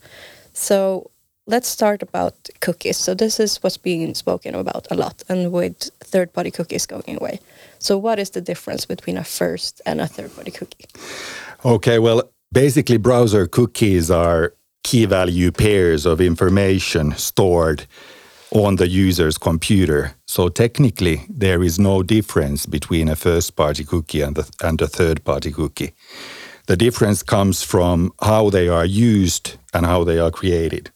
So 0.53 1.11
let's 1.45 1.67
start 1.67 2.03
about 2.03 2.35
cookies. 2.61 2.97
So 2.97 3.13
this 3.13 3.39
is 3.39 3.57
what's 3.63 3.77
being 3.77 4.15
spoken 4.15 4.55
about 4.55 4.87
a 4.91 4.95
lot, 4.95 5.23
and 5.27 5.51
with 5.51 5.89
third-party 5.99 6.51
cookies 6.51 6.85
going 6.85 7.17
away. 7.19 7.39
So 7.79 7.97
what 7.97 8.19
is 8.19 8.29
the 8.29 8.41
difference 8.41 8.85
between 8.85 9.17
a 9.17 9.23
first 9.23 9.81
and 9.85 9.99
a 9.99 10.07
third-party 10.07 10.51
cookie? 10.51 10.85
Okay, 11.65 11.99
well, 11.99 12.21
basically, 12.51 12.97
browser 12.97 13.47
cookies 13.47 14.11
are 14.11 14.53
key 14.83 15.05
value 15.05 15.51
pairs 15.51 16.05
of 16.05 16.21
information 16.21 17.15
stored 17.17 17.85
on 18.51 18.77
the 18.77 18.87
user's 18.87 19.37
computer. 19.37 20.15
So 20.25 20.49
technically, 20.49 21.25
there 21.29 21.61
is 21.63 21.77
no 21.77 22.03
difference 22.03 22.65
between 22.65 23.07
a 23.07 23.15
first-party 23.15 23.83
cookie 23.83 24.21
and, 24.21 24.35
the, 24.35 24.49
and 24.63 24.81
a 24.81 24.87
third-party 24.87 25.51
cookie. 25.51 25.93
The 26.67 26.75
difference 26.75 27.23
comes 27.23 27.63
from 27.63 28.11
how 28.21 28.49
they 28.49 28.67
are 28.67 28.85
used 28.85 29.57
and 29.73 29.85
how 29.85 30.03
they 30.03 30.19
are 30.19 30.31
created. 30.31 30.91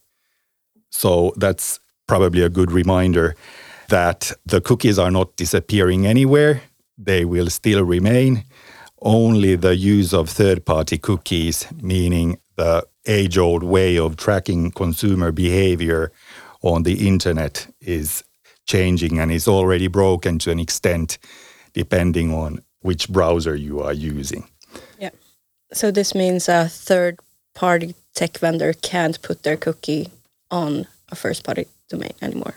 So 0.89 1.33
that's 1.37 1.79
probably 2.07 2.41
a 2.41 2.49
good 2.49 2.71
reminder 2.71 3.35
that 3.89 4.31
the 4.45 4.61
cookies 4.61 4.97
are 4.97 5.11
not 5.11 5.35
disappearing 5.35 6.07
anywhere. 6.07 6.61
They 6.97 7.25
will 7.25 7.49
still 7.49 7.83
remain. 7.83 8.45
Only 9.01 9.55
the 9.55 9.75
use 9.75 10.13
of 10.13 10.29
third 10.29 10.65
party 10.65 10.97
cookies, 10.97 11.67
meaning 11.81 12.37
the 12.55 12.85
age 13.05 13.37
old 13.37 13.63
way 13.63 13.97
of 13.97 14.15
tracking 14.15 14.71
consumer 14.71 15.31
behavior 15.31 16.11
on 16.61 16.83
the 16.83 17.07
internet, 17.07 17.67
is 17.81 18.23
changing 18.65 19.19
and 19.19 19.31
is 19.31 19.47
already 19.47 19.87
broken 19.87 20.39
to 20.39 20.51
an 20.51 20.59
extent 20.59 21.17
depending 21.73 22.33
on 22.33 22.63
which 22.81 23.09
browser 23.09 23.55
you 23.55 23.81
are 23.81 23.93
using. 23.93 24.47
Yeah. 24.99 25.09
So 25.73 25.91
this 25.91 26.15
means 26.15 26.47
a 26.47 26.69
third 26.69 27.19
party 27.53 27.95
tech 28.13 28.37
vendor 28.37 28.73
can't 28.73 29.21
put 29.21 29.43
their 29.43 29.57
cookie 29.57 30.09
on 30.49 30.87
a 31.09 31.15
first 31.15 31.43
party 31.43 31.67
domain 31.89 32.13
anymore. 32.21 32.53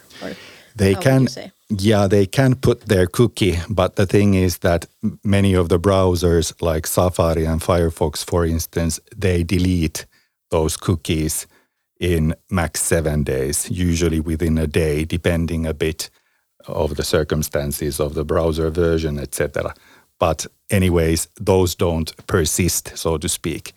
They 0.76 0.94
can 0.94 1.28
yeah, 1.68 2.06
they 2.06 2.26
can 2.26 2.54
put 2.54 2.82
their 2.82 3.06
cookie, 3.06 3.58
but 3.68 3.96
the 3.96 4.06
thing 4.06 4.34
is 4.34 4.58
that 4.58 4.86
many 5.24 5.54
of 5.54 5.68
the 5.68 5.80
browsers 5.80 6.52
like 6.62 6.86
Safari 6.86 7.44
and 7.44 7.60
Firefox 7.60 8.24
for 8.24 8.46
instance, 8.46 9.00
they 9.16 9.42
delete 9.42 10.06
those 10.50 10.76
cookies 10.76 11.46
in 11.98 12.34
max 12.50 12.82
7 12.82 13.24
days, 13.24 13.68
usually 13.70 14.20
within 14.20 14.58
a 14.58 14.66
day 14.66 15.04
depending 15.04 15.66
a 15.66 15.74
bit 15.74 16.10
of 16.68 16.96
the 16.96 17.04
circumstances 17.04 18.00
of 18.00 18.14
the 18.14 18.24
browser 18.24 18.70
version, 18.70 19.18
etc. 19.18 19.74
But 20.18 20.46
anyways, 20.70 21.28
those 21.40 21.74
don't 21.74 22.14
persist, 22.26 22.96
so 22.96 23.18
to 23.18 23.28
speak. 23.28 23.72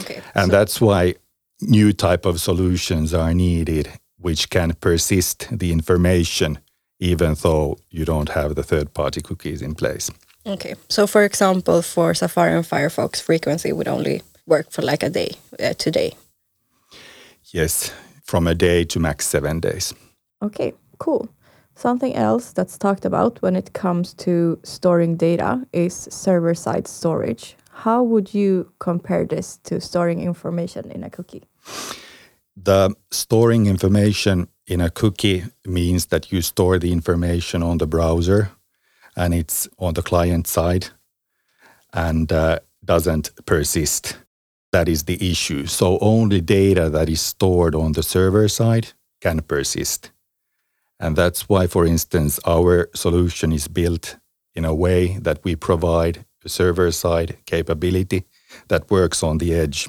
Okay. 0.00 0.22
And 0.34 0.46
so 0.46 0.52
that's 0.52 0.80
why 0.80 1.14
new 1.60 1.92
type 1.92 2.26
of 2.26 2.40
solutions 2.40 3.14
are 3.14 3.34
needed 3.34 3.88
which 4.26 4.50
can 4.50 4.72
persist 4.80 5.46
the 5.52 5.70
information 5.70 6.58
even 6.98 7.34
though 7.42 7.76
you 7.90 8.04
don't 8.04 8.30
have 8.30 8.54
the 8.56 8.62
third 8.62 8.92
party 8.92 9.20
cookies 9.20 9.62
in 9.62 9.72
place. 9.74 10.10
Okay. 10.44 10.74
So 10.88 11.06
for 11.06 11.22
example, 11.22 11.80
for 11.82 12.12
Safari 12.14 12.54
and 12.56 12.64
Firefox 12.64 13.22
frequency 13.22 13.72
would 13.72 13.86
only 13.86 14.22
work 14.46 14.72
for 14.72 14.82
like 14.82 15.04
a 15.04 15.10
day 15.10 15.30
uh, 15.60 15.74
today. 15.74 16.12
Yes, 17.52 17.92
from 18.24 18.48
a 18.48 18.54
day 18.54 18.84
to 18.84 18.98
max 18.98 19.26
7 19.26 19.60
days. 19.60 19.94
Okay, 20.42 20.72
cool. 20.98 21.28
Something 21.76 22.16
else 22.16 22.52
that's 22.52 22.78
talked 22.78 23.04
about 23.04 23.40
when 23.42 23.54
it 23.54 23.74
comes 23.74 24.14
to 24.14 24.58
storing 24.64 25.16
data 25.16 25.64
is 25.72 26.08
server 26.10 26.54
side 26.54 26.88
storage. 26.88 27.56
How 27.70 28.02
would 28.02 28.34
you 28.34 28.72
compare 28.78 29.24
this 29.24 29.58
to 29.64 29.80
storing 29.80 30.20
information 30.20 30.90
in 30.90 31.04
a 31.04 31.10
cookie? 31.10 31.44
The 32.56 32.94
storing 33.10 33.66
information 33.66 34.48
in 34.66 34.80
a 34.80 34.90
cookie 34.90 35.44
means 35.66 36.06
that 36.06 36.32
you 36.32 36.40
store 36.40 36.78
the 36.78 36.92
information 36.92 37.62
on 37.62 37.78
the 37.78 37.86
browser 37.86 38.50
and 39.14 39.34
it's 39.34 39.68
on 39.78 39.94
the 39.94 40.02
client 40.02 40.46
side 40.46 40.88
and 41.92 42.32
uh, 42.32 42.58
doesn't 42.84 43.30
persist. 43.46 44.18
That 44.72 44.88
is 44.88 45.04
the 45.04 45.30
issue. 45.30 45.66
So 45.66 45.98
only 46.00 46.40
data 46.40 46.90
that 46.90 47.08
is 47.08 47.20
stored 47.20 47.74
on 47.74 47.92
the 47.92 48.02
server 48.02 48.48
side 48.48 48.88
can 49.20 49.40
persist. 49.40 50.10
And 50.98 51.16
that's 51.16 51.48
why, 51.48 51.66
for 51.66 51.86
instance, 51.86 52.40
our 52.46 52.88
solution 52.94 53.52
is 53.52 53.68
built 53.68 54.16
in 54.54 54.64
a 54.64 54.74
way 54.74 55.18
that 55.18 55.44
we 55.44 55.54
provide 55.56 56.24
a 56.44 56.48
server 56.48 56.90
side 56.90 57.36
capability 57.44 58.24
that 58.68 58.90
works 58.90 59.22
on 59.22 59.38
the 59.38 59.54
edge. 59.54 59.88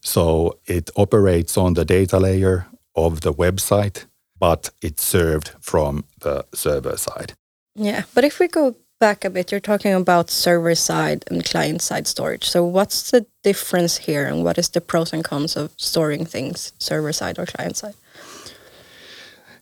So 0.00 0.58
it 0.66 0.90
operates 0.96 1.56
on 1.56 1.74
the 1.74 1.84
data 1.84 2.18
layer 2.18 2.66
of 2.94 3.20
the 3.20 3.32
website, 3.32 4.06
but 4.38 4.70
it's 4.82 5.04
served 5.04 5.52
from 5.60 6.04
the 6.20 6.44
server 6.54 6.96
side. 6.96 7.34
Yeah, 7.74 8.02
but 8.14 8.24
if 8.24 8.38
we 8.38 8.48
go 8.48 8.76
back 8.98 9.24
a 9.24 9.30
bit, 9.30 9.50
you're 9.50 9.60
talking 9.60 9.94
about 9.94 10.30
server 10.30 10.74
side 10.74 11.24
and 11.30 11.44
client 11.44 11.82
side 11.82 12.06
storage. 12.06 12.44
So 12.44 12.64
what's 12.64 13.10
the 13.10 13.26
difference 13.42 13.96
here 13.96 14.26
and 14.26 14.44
what 14.44 14.58
is 14.58 14.68
the 14.68 14.80
pros 14.80 15.12
and 15.12 15.24
cons 15.24 15.56
of 15.56 15.72
storing 15.76 16.26
things 16.26 16.72
server 16.78 17.12
side 17.12 17.38
or 17.38 17.46
client 17.46 17.76
side? 17.76 17.94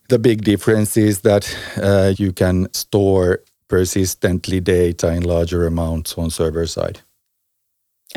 The 0.09 0.19
big 0.19 0.43
difference 0.43 0.97
is 0.97 1.21
that 1.21 1.55
uh, 1.77 2.15
you 2.17 2.33
can 2.33 2.73
store 2.73 3.41
persistently 3.69 4.61
data 4.61 5.13
in 5.13 5.23
larger 5.23 5.67
amounts 5.67 6.17
on 6.17 6.31
server 6.31 6.67
side. 6.67 7.01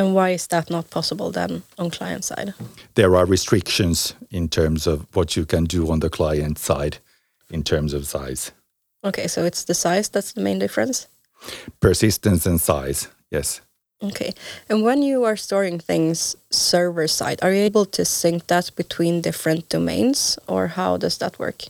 And 0.02 0.16
why 0.16 0.32
is 0.32 0.48
that 0.48 0.72
not 0.72 0.90
possible 0.90 1.30
then 1.30 1.62
on 1.78 1.92
client 1.92 2.26
side? 2.26 2.56
There 2.96 3.16
are 3.16 3.28
restrictions 3.28 4.16
in 4.32 4.50
terms 4.50 4.88
of 4.88 5.06
what 5.16 5.36
you 5.36 5.46
can 5.46 5.66
do 5.66 5.92
on 5.92 6.00
the 6.00 6.10
client 6.10 6.58
side 6.58 6.98
in 7.52 7.62
terms 7.62 7.94
of 7.94 8.08
size. 8.08 8.52
Okay, 9.04 9.28
so 9.28 9.46
it's 9.46 9.64
the 9.64 9.76
size 9.76 10.10
that's 10.10 10.34
the 10.34 10.42
main 10.42 10.58
difference? 10.58 11.08
Persistence 11.80 12.48
and 12.48 12.60
size, 12.60 13.10
yes. 13.30 13.62
Okay. 14.02 14.34
And 14.70 14.84
when 14.84 15.04
you 15.04 15.24
are 15.24 15.36
storing 15.36 15.78
things 15.78 16.36
server 16.50 17.08
side, 17.08 17.38
are 17.44 17.54
you 17.54 17.62
able 17.62 17.86
to 17.86 18.04
sync 18.04 18.48
that 18.48 18.76
between 18.76 19.22
different 19.22 19.70
domains 19.70 20.40
or 20.48 20.70
how 20.70 20.98
does 20.98 21.20
that 21.20 21.38
work? 21.38 21.66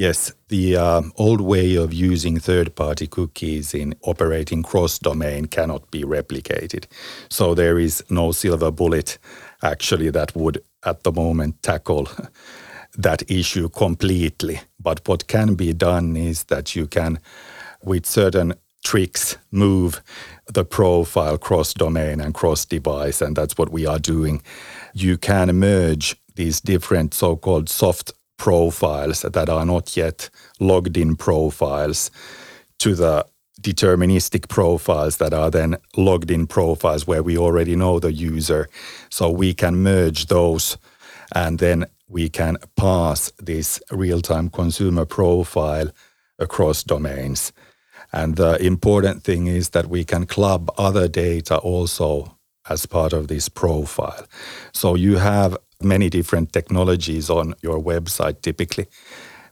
Yes, 0.00 0.32
the 0.48 0.76
uh, 0.76 1.02
old 1.16 1.42
way 1.42 1.74
of 1.74 1.92
using 1.92 2.38
third 2.38 2.74
party 2.74 3.06
cookies 3.06 3.74
in 3.74 3.94
operating 4.00 4.62
cross 4.62 4.98
domain 4.98 5.44
cannot 5.44 5.90
be 5.90 6.04
replicated. 6.04 6.86
So 7.28 7.54
there 7.54 7.78
is 7.78 8.02
no 8.08 8.32
silver 8.32 8.70
bullet 8.70 9.18
actually 9.62 10.08
that 10.08 10.34
would 10.34 10.62
at 10.86 11.02
the 11.02 11.12
moment 11.12 11.62
tackle 11.62 12.08
that 12.96 13.30
issue 13.30 13.68
completely. 13.68 14.62
But 14.82 15.06
what 15.06 15.26
can 15.26 15.54
be 15.54 15.74
done 15.74 16.16
is 16.16 16.44
that 16.44 16.74
you 16.74 16.86
can, 16.86 17.18
with 17.84 18.06
certain 18.06 18.54
tricks, 18.82 19.36
move 19.50 20.02
the 20.46 20.64
profile 20.64 21.36
cross 21.36 21.74
domain 21.74 22.22
and 22.22 22.32
cross 22.32 22.64
device. 22.64 23.20
And 23.20 23.36
that's 23.36 23.58
what 23.58 23.68
we 23.68 23.84
are 23.84 23.98
doing. 23.98 24.40
You 24.94 25.18
can 25.18 25.54
merge 25.58 26.16
these 26.36 26.58
different 26.62 27.12
so 27.12 27.36
called 27.36 27.68
soft 27.68 28.12
profiles 28.40 29.20
that 29.20 29.48
are 29.48 29.66
not 29.66 29.96
yet 29.96 30.30
logged 30.58 30.96
in 30.96 31.14
profiles 31.14 32.10
to 32.78 32.94
the 32.94 33.26
deterministic 33.60 34.48
profiles 34.48 35.18
that 35.18 35.34
are 35.34 35.50
then 35.50 35.76
logged 35.96 36.30
in 36.30 36.46
profiles 36.46 37.06
where 37.06 37.22
we 37.22 37.36
already 37.36 37.76
know 37.76 38.00
the 38.00 38.12
user. 38.12 38.66
So 39.10 39.30
we 39.30 39.52
can 39.52 39.76
merge 39.82 40.26
those 40.26 40.78
and 41.34 41.58
then 41.58 41.84
we 42.08 42.30
can 42.30 42.56
pass 42.76 43.30
this 43.38 43.80
real 43.90 44.22
time 44.22 44.48
consumer 44.48 45.04
profile 45.04 45.90
across 46.38 46.82
domains. 46.82 47.52
And 48.12 48.36
the 48.36 48.56
important 48.56 49.22
thing 49.22 49.48
is 49.48 49.68
that 49.70 49.86
we 49.86 50.04
can 50.04 50.24
club 50.24 50.70
other 50.78 51.08
data 51.08 51.58
also 51.58 52.38
as 52.70 52.86
part 52.86 53.12
of 53.12 53.28
this 53.28 53.50
profile. 53.50 54.24
So 54.72 54.94
you 54.94 55.18
have 55.18 55.56
many 55.82 56.10
different 56.10 56.52
technologies 56.52 57.30
on 57.30 57.54
your 57.62 57.82
website 57.82 58.42
typically. 58.42 58.86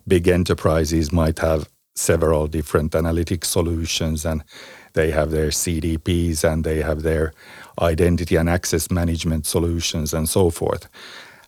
Big 0.07 0.29
enterprises 0.29 1.13
might 1.13 1.39
have 1.39 1.69
several 1.95 2.47
different 2.47 2.95
analytic 2.95 3.45
solutions 3.45 4.25
and 4.25 4.45
they 4.95 5.11
have 5.11 5.31
their 5.31 5.49
CDPs 5.49 6.45
and 6.45 6.65
they 6.65 6.81
have 6.83 7.03
their 7.03 7.33
identity 7.81 8.37
and 8.37 8.49
access 8.49 8.91
management 8.91 9.47
solutions 9.47 10.15
and 10.15 10.29
so 10.29 10.51
forth. 10.51 10.89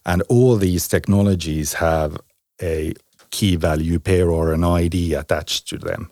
And 0.04 0.22
all 0.28 0.56
these 0.56 0.88
technologies 0.88 1.74
have 1.74 2.18
a 2.60 2.94
key 3.30 3.56
value 3.56 3.98
pair 3.98 4.30
or 4.30 4.52
an 4.52 4.64
ID 4.64 5.14
attached 5.14 5.68
to 5.68 5.78
them. 5.78 6.10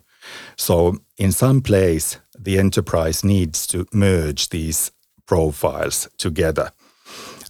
So 0.55 0.97
in 1.17 1.31
some 1.31 1.61
place, 1.61 2.19
the 2.37 2.57
enterprise 2.57 3.23
needs 3.23 3.67
to 3.67 3.85
merge 3.93 4.49
these 4.49 4.91
profiles 5.25 6.07
together. 6.17 6.71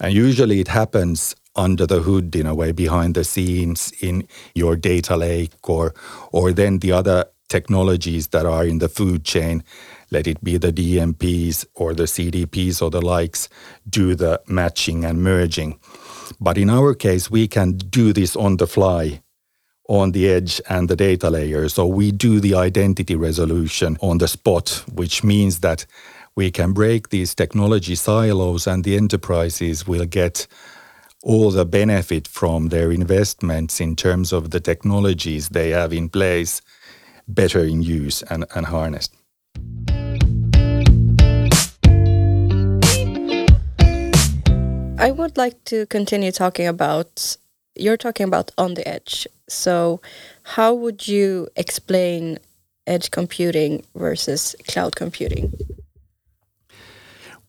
And 0.01 0.13
usually 0.13 0.59
it 0.59 0.69
happens 0.69 1.35
under 1.55 1.85
the 1.85 2.01
hood 2.01 2.35
in 2.35 2.47
a 2.47 2.55
way 2.55 2.71
behind 2.71 3.15
the 3.15 3.23
scenes 3.23 3.91
in 4.01 4.27
your 4.55 4.75
data 4.75 5.17
lake 5.17 5.69
or 5.69 5.93
or 6.31 6.53
then 6.53 6.79
the 6.79 6.91
other 6.91 7.25
technologies 7.49 8.27
that 8.27 8.45
are 8.45 8.65
in 8.65 8.79
the 8.79 8.89
food 8.89 9.25
chain 9.25 9.63
let 10.11 10.27
it 10.27 10.43
be 10.43 10.57
the 10.57 10.71
DMPs 10.71 11.65
or 11.75 11.93
the 11.93 12.03
CDPs 12.03 12.81
or 12.81 12.91
the 12.91 13.01
likes 13.01 13.49
do 13.89 14.15
the 14.15 14.41
matching 14.47 15.05
and 15.05 15.23
merging 15.23 15.79
But 16.39 16.57
in 16.57 16.69
our 16.69 16.93
case, 16.93 17.31
we 17.31 17.47
can 17.47 17.77
do 17.77 18.13
this 18.13 18.35
on 18.35 18.57
the 18.57 18.67
fly 18.67 19.21
on 19.89 20.11
the 20.11 20.29
edge 20.29 20.61
and 20.69 20.87
the 20.87 20.95
data 20.95 21.29
layer. 21.29 21.67
So 21.69 21.87
we 21.87 22.11
do 22.11 22.39
the 22.39 22.55
identity 22.55 23.15
resolution 23.15 23.97
on 24.01 24.19
the 24.19 24.27
spot, 24.27 24.83
which 24.93 25.23
means 25.23 25.59
that 25.61 25.85
we 26.35 26.51
can 26.51 26.73
break 26.73 27.09
these 27.09 27.35
technology 27.35 27.95
silos 27.95 28.67
and 28.67 28.83
the 28.83 28.95
enterprises 28.95 29.87
will 29.87 30.05
get 30.05 30.47
all 31.23 31.51
the 31.51 31.65
benefit 31.65 32.27
from 32.27 32.69
their 32.69 32.91
investments 32.91 33.81
in 33.81 33.95
terms 33.95 34.31
of 34.31 34.51
the 34.51 34.59
technologies 34.59 35.49
they 35.49 35.71
have 35.71 35.91
in 35.91 36.09
place 36.09 36.61
better 37.27 37.63
in 37.63 37.81
use 37.81 38.21
and, 38.23 38.45
and 38.55 38.65
harnessed. 38.65 39.13
I 44.97 45.11
would 45.11 45.37
like 45.37 45.63
to 45.65 45.85
continue 45.85 46.31
talking 46.31 46.67
about 46.67 47.37
you're 47.75 47.97
talking 47.97 48.25
about 48.25 48.51
on 48.57 48.73
the 48.73 48.85
edge. 48.87 49.27
So, 49.47 50.01
how 50.43 50.73
would 50.73 51.07
you 51.07 51.47
explain 51.55 52.39
edge 52.85 53.11
computing 53.11 53.85
versus 53.95 54.55
cloud 54.67 54.95
computing? 54.95 55.53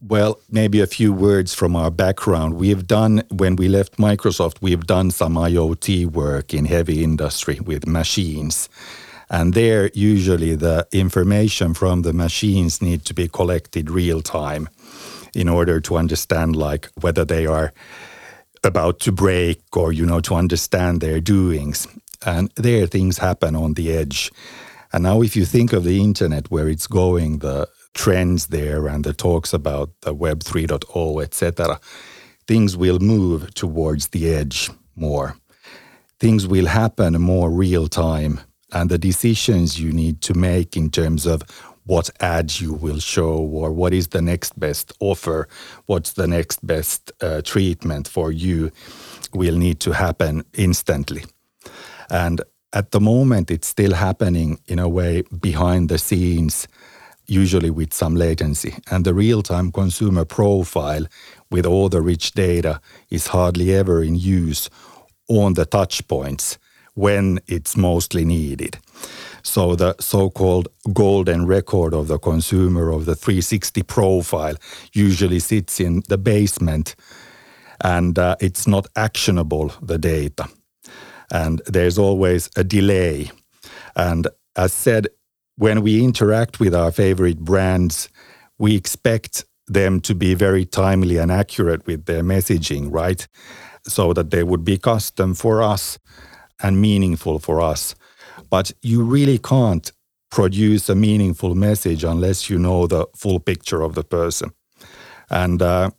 Well, 0.03 0.41
maybe 0.51 0.81
a 0.81 0.87
few 0.87 1.13
words 1.13 1.53
from 1.53 1.77
our 1.77 1.91
background. 1.91 2.55
We've 2.55 2.87
done, 2.87 3.23
when 3.31 3.57
we 3.57 3.69
left 3.69 3.99
Microsoft, 3.99 4.57
we've 4.63 4.87
done 4.87 5.11
some 5.11 5.35
IoT 5.35 6.07
work 6.07 6.55
in 6.55 6.65
heavy 6.65 7.05
industry 7.05 7.61
with 7.61 7.87
machines. 7.87 8.71
And 9.29 9.53
there, 9.53 9.91
usually 9.93 10.55
the 10.55 10.89
information 10.91 11.75
from 11.75 12.01
the 12.01 12.15
machines 12.15 12.81
need 12.81 13.05
to 13.05 13.15
be 13.15 13.29
collected 13.29 13.91
real 13.91 14.23
time 14.23 14.71
in 15.35 15.51
order 15.51 15.81
to 15.83 15.97
understand 15.99 16.57
like 16.57 16.89
whether 16.99 17.25
they 17.27 17.45
are 17.45 17.73
about 18.65 19.01
to 19.01 19.13
break 19.13 19.61
or 19.77 19.93
you 19.93 20.05
know 20.05 20.21
to 20.21 20.35
understand 20.35 21.01
their 21.01 21.21
doings 21.21 21.87
and 22.27 22.51
there 22.57 22.87
things 22.87 23.19
happen 23.19 23.57
on 23.57 23.73
the 23.75 23.91
edge 23.93 24.31
and 24.93 25.05
now 25.05 25.23
if 25.23 25.35
you 25.35 25.47
think 25.47 25.73
of 25.73 25.85
the 25.85 26.03
internet 26.03 26.51
where 26.51 26.69
it's 26.69 26.87
going 26.87 27.39
the 27.39 27.67
trends 27.95 28.49
there 28.49 28.87
and 28.87 29.05
the 29.05 29.13
talks 29.13 29.53
about 29.53 29.91
the 30.03 30.15
web 30.15 30.41
3.0 30.41 31.23
etc 31.23 31.81
things 32.47 32.77
will 32.77 32.99
move 32.99 33.53
towards 33.55 34.09
the 34.09 34.33
edge 34.33 34.71
more 34.97 35.37
things 36.19 36.47
will 36.47 36.67
happen 36.67 37.21
more 37.21 37.51
real 37.51 37.89
time 37.89 38.41
and 38.73 38.91
the 38.91 38.99
decisions 38.99 39.81
you 39.81 39.93
need 39.93 40.21
to 40.21 40.35
make 40.35 40.77
in 40.77 40.91
terms 40.91 41.27
of 41.27 41.43
what 41.91 42.11
ads 42.21 42.61
you 42.61 42.73
will 42.73 43.01
show 43.01 43.39
or 43.39 43.73
what 43.73 43.93
is 43.93 44.09
the 44.09 44.23
next 44.23 44.59
best 44.59 44.93
offer, 45.01 45.49
what's 45.87 46.13
the 46.13 46.29
next 46.29 46.65
best 46.65 47.11
uh, 47.21 47.43
treatment 47.43 48.07
for 48.07 48.31
you 48.31 48.71
will 49.35 49.57
need 49.57 49.81
to 49.81 49.93
happen 49.93 50.45
instantly. 50.55 51.25
And 52.09 52.43
at 52.73 52.93
the 52.93 53.01
moment, 53.01 53.51
it's 53.51 53.67
still 53.67 53.95
happening 53.95 54.61
in 54.67 54.79
a 54.79 54.89
way 54.89 55.23
behind 55.41 55.89
the 55.89 55.99
scenes, 55.99 56.69
usually 57.31 57.71
with 57.71 57.95
some 57.95 58.17
latency. 58.17 58.75
And 58.91 59.05
the 59.05 59.15
real 59.15 59.43
time 59.43 59.71
consumer 59.71 60.25
profile 60.25 61.07
with 61.51 61.65
all 61.65 61.89
the 61.89 62.03
rich 62.03 62.33
data 62.33 62.81
is 63.11 63.29
hardly 63.29 63.73
ever 63.75 64.03
in 64.03 64.17
use 64.17 64.69
on 65.29 65.55
the 65.55 65.65
touch 65.65 66.07
points 66.09 66.59
when 66.95 67.39
it's 67.47 67.77
mostly 67.77 68.25
needed. 68.25 68.79
So 69.43 69.75
the 69.75 69.95
so-called 70.01 70.69
golden 70.93 71.47
record 71.47 71.95
of 71.95 72.09
the 72.09 72.19
consumer 72.19 72.91
of 72.91 73.07
the 73.07 73.15
360 73.15 73.83
profile 73.85 74.57
usually 74.93 75.39
sits 75.39 75.81
in 75.81 76.03
the 76.09 76.19
basement 76.19 76.97
and 77.81 78.19
uh, 78.19 78.37
it's 78.41 78.67
not 78.67 78.87
actionable, 78.97 79.73
the 79.81 79.99
data. 79.99 80.47
And 81.31 81.63
there's 81.67 81.97
always 81.97 82.51
a 82.57 82.65
delay. 82.65 83.31
And 83.97 84.27
as 84.57 84.73
said, 84.73 85.09
when 85.57 85.83
we 85.83 86.03
interact 86.03 86.61
with 86.61 86.75
our 86.75 86.93
favorite 86.93 87.41
brands, 87.41 88.09
we 88.59 88.77
expect 88.77 89.45
them 89.67 90.01
to 90.01 90.15
be 90.15 90.35
very 90.35 90.65
timely 90.65 91.17
and 91.17 91.31
accurate 91.31 91.87
with 91.87 92.07
their 92.07 92.23
messaging, 92.23 92.89
right? 92.91 93.27
So 93.87 94.13
that 94.13 94.31
they 94.31 94.43
would 94.43 94.65
be 94.65 94.79
custom 94.79 95.35
for 95.35 95.63
us 95.63 95.99
and 96.63 96.81
meaningful 96.81 97.39
for 97.39 97.61
us. 97.61 97.95
But 98.51 98.73
you 98.83 99.05
really 99.05 99.39
can't 99.39 99.91
produce 100.31 100.89
a 100.89 100.95
meaningful 100.95 101.55
message 101.55 102.05
unless 102.05 102.51
you 102.51 102.59
know 102.59 102.87
the 102.87 103.07
full 103.17 103.41
picture 103.41 103.83
of 103.83 103.95
the 103.95 104.05
person. 104.05 104.51
And 105.29 105.63
uh, 105.63 105.91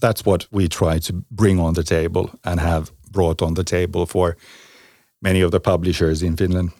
that's 0.00 0.24
what 0.24 0.46
we 0.50 0.68
try 0.68 0.98
to 0.98 1.12
bring 1.30 1.60
on 1.60 1.74
the 1.74 1.82
table 1.82 2.30
and 2.44 2.60
have 2.60 2.90
brought 3.10 3.42
on 3.42 3.54
the 3.54 3.64
table 3.64 4.06
for 4.06 4.36
many 5.22 5.40
of 5.40 5.50
the 5.50 5.60
publishers 5.60 6.22
in 6.22 6.36
Finland. 6.36 6.70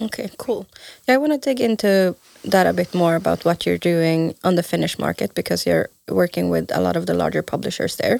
Okay, 0.00 0.28
cool. 0.38 0.66
Yeah, 1.06 1.14
I 1.14 1.18
want 1.18 1.32
to 1.32 1.38
dig 1.38 1.60
into 1.60 2.16
that 2.44 2.66
a 2.66 2.72
bit 2.72 2.94
more 2.94 3.14
about 3.14 3.44
what 3.44 3.64
you're 3.64 3.78
doing 3.78 4.34
on 4.42 4.56
the 4.56 4.62
Finnish 4.62 4.98
market 4.98 5.34
because 5.34 5.64
you're 5.64 5.88
working 6.08 6.50
with 6.50 6.74
a 6.76 6.80
lot 6.80 6.96
of 6.96 7.06
the 7.06 7.14
larger 7.14 7.42
publishers 7.42 7.96
there. 7.96 8.18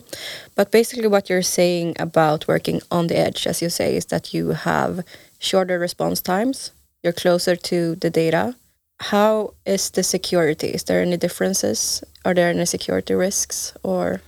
But 0.55 0.71
basically, 0.71 1.09
what 1.09 1.29
you're 1.29 1.43
saying 1.43 1.97
about 1.99 2.47
working 2.47 2.81
on 2.93 3.09
the 3.09 3.19
edge, 3.19 3.47
as 3.47 3.61
you 3.61 3.71
say, 3.71 3.97
is 3.97 4.07
that 4.07 4.33
you 4.33 4.51
have 4.51 5.05
shorter 5.41 5.79
response 5.79 6.21
times, 6.21 6.71
you're 7.03 7.13
closer 7.13 7.57
to 7.57 7.97
the 7.97 8.09
data. 8.09 8.55
How 9.01 9.55
is 9.67 9.91
the 9.91 10.05
security? 10.05 10.69
Is 10.69 10.85
there 10.85 11.03
any 11.03 11.17
differences? 11.17 12.05
Are 12.25 12.35
there 12.35 12.51
any 12.51 12.67
security 12.67 13.15
risks 13.15 13.75
or? 13.83 14.23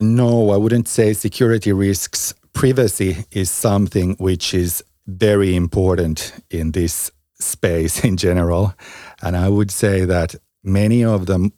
No, 0.00 0.50
I 0.50 0.56
wouldn't 0.56 0.88
say 0.88 1.12
security 1.12 1.72
risks. 1.72 2.34
Privacy 2.52 3.24
is 3.30 3.50
something 3.50 4.16
which 4.16 4.52
is 4.52 4.82
very 5.18 5.54
important 5.54 6.32
in 6.50 6.72
this 6.72 7.10
space 7.38 8.04
in 8.08 8.16
general. 8.16 8.74
And 9.22 9.36
I 9.36 9.48
would 9.48 9.70
say 9.70 10.04
that 10.04 10.34
many 10.62 11.04
of 11.04 11.26
the 11.26 11.50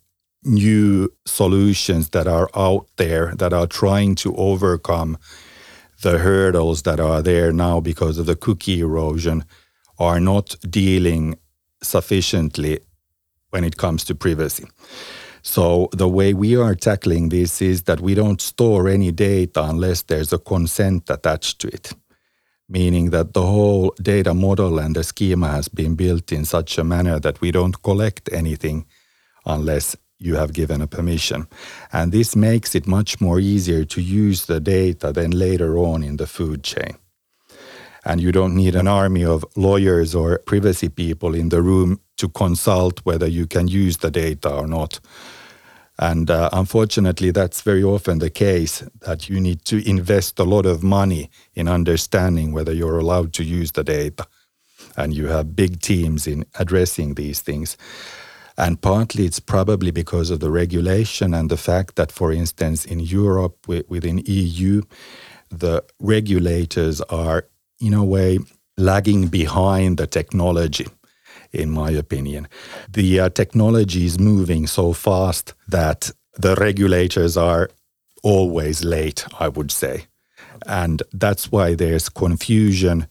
new 0.44 1.12
solutions 1.24 2.10
that 2.10 2.26
are 2.26 2.50
out 2.56 2.86
there 2.96 3.34
that 3.36 3.52
are 3.52 3.66
trying 3.66 4.14
to 4.16 4.34
overcome 4.36 5.16
the 6.02 6.18
hurdles 6.18 6.82
that 6.82 6.98
are 6.98 7.22
there 7.22 7.52
now 7.52 7.80
because 7.80 8.18
of 8.18 8.26
the 8.26 8.34
cookie 8.34 8.80
erosion 8.80 9.44
are 9.98 10.18
not 10.18 10.56
dealing 10.68 11.38
sufficiently 11.80 12.80
when 13.50 13.62
it 13.62 13.76
comes 13.76 14.04
to 14.04 14.14
privacy. 14.14 14.64
So 15.42 15.88
the 15.92 16.08
way 16.08 16.34
we 16.34 16.56
are 16.56 16.74
tackling 16.74 17.28
this 17.28 17.60
is 17.60 17.82
that 17.82 18.00
we 18.00 18.14
don't 18.14 18.40
store 18.40 18.88
any 18.88 19.10
data 19.10 19.62
unless 19.64 20.02
there's 20.02 20.32
a 20.32 20.38
consent 20.38 21.10
attached 21.10 21.60
to 21.60 21.68
it, 21.68 21.92
meaning 22.72 23.10
that 23.10 23.34
the 23.34 23.42
whole 23.42 23.94
data 24.00 24.32
model 24.32 24.78
and 24.78 24.96
the 24.96 25.04
schema 25.04 25.48
has 25.48 25.68
been 25.68 25.94
built 25.94 26.32
in 26.32 26.44
such 26.46 26.78
a 26.78 26.84
manner 26.84 27.20
that 27.20 27.40
we 27.42 27.50
don't 27.52 27.82
collect 27.82 28.32
anything 28.32 28.86
unless 29.44 29.94
you 30.18 30.36
have 30.36 30.54
given 30.54 30.80
a 30.80 30.86
permission. 30.86 31.46
And 31.92 32.12
this 32.12 32.34
makes 32.34 32.74
it 32.74 32.86
much 32.86 33.20
more 33.20 33.40
easier 33.40 33.84
to 33.84 34.00
use 34.00 34.46
the 34.46 34.58
data 34.58 35.12
than 35.12 35.32
later 35.32 35.76
on 35.76 36.02
in 36.02 36.16
the 36.16 36.26
food 36.26 36.64
chain. 36.64 36.96
And 38.04 38.20
you 38.20 38.32
don't 38.32 38.56
need 38.56 38.74
an 38.74 38.88
army 38.88 39.24
of 39.24 39.44
lawyers 39.54 40.14
or 40.14 40.38
privacy 40.46 40.88
people 40.88 41.34
in 41.34 41.50
the 41.50 41.60
room 41.60 42.00
to 42.16 42.28
consult 42.28 43.00
whether 43.04 43.26
you 43.26 43.46
can 43.46 43.68
use 43.68 43.98
the 43.98 44.10
data 44.10 44.50
or 44.50 44.66
not. 44.66 44.98
And 45.98 46.30
uh, 46.30 46.48
unfortunately, 46.52 47.30
that's 47.30 47.60
very 47.60 47.84
often 47.84 48.18
the 48.18 48.30
case 48.30 48.82
that 49.00 49.28
you 49.28 49.40
need 49.40 49.64
to 49.66 49.88
invest 49.88 50.38
a 50.38 50.44
lot 50.44 50.66
of 50.66 50.82
money 50.82 51.30
in 51.54 51.68
understanding 51.68 52.52
whether 52.52 52.72
you're 52.72 52.98
allowed 52.98 53.32
to 53.34 53.44
use 53.44 53.72
the 53.72 53.84
data. 53.84 54.26
And 54.96 55.14
you 55.14 55.26
have 55.26 55.54
big 55.54 55.80
teams 55.80 56.26
in 56.26 56.44
addressing 56.58 57.14
these 57.14 57.40
things. 57.40 57.76
And 58.58 58.80
partly 58.80 59.26
it's 59.26 59.40
probably 59.40 59.90
because 59.90 60.30
of 60.30 60.40
the 60.40 60.50
regulation 60.50 61.34
and 61.34 61.50
the 61.50 61.56
fact 61.56 61.96
that, 61.96 62.12
for 62.12 62.32
instance, 62.32 62.84
in 62.84 63.00
Europe, 63.00 63.56
within 63.66 64.22
EU, 64.26 64.82
the 65.50 65.84
regulators 66.00 67.00
are, 67.02 67.46
in 67.80 67.94
a 67.94 68.04
way, 68.04 68.38
lagging 68.76 69.28
behind 69.28 69.98
the 69.98 70.06
technology, 70.06 70.86
in 71.52 71.70
my 71.70 71.90
opinion. 71.90 72.48
The 72.88 73.20
uh, 73.20 73.28
technology 73.30 74.06
is 74.06 74.18
moving 74.18 74.66
so 74.66 74.92
fast 74.92 75.54
that 75.68 76.10
the 76.36 76.54
regulators 76.56 77.36
are 77.36 77.70
always 78.22 78.84
late, 78.84 79.24
I 79.38 79.48
would 79.48 79.70
say. 79.70 80.06
And 80.66 81.02
that's 81.12 81.50
why 81.50 81.74
there's 81.74 82.08
confusion 82.08 83.06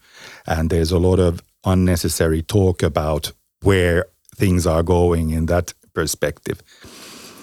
and 0.47 0.69
there's 0.69 0.91
a 0.91 0.99
lot 0.99 1.19
of 1.19 1.41
unnecessary 1.65 2.41
talk 2.41 2.81
about 2.81 3.31
where 3.61 4.05
things 4.35 4.65
are 4.65 4.83
going 4.83 5.31
in 5.31 5.45
that 5.47 5.73
perspective. 5.93 6.63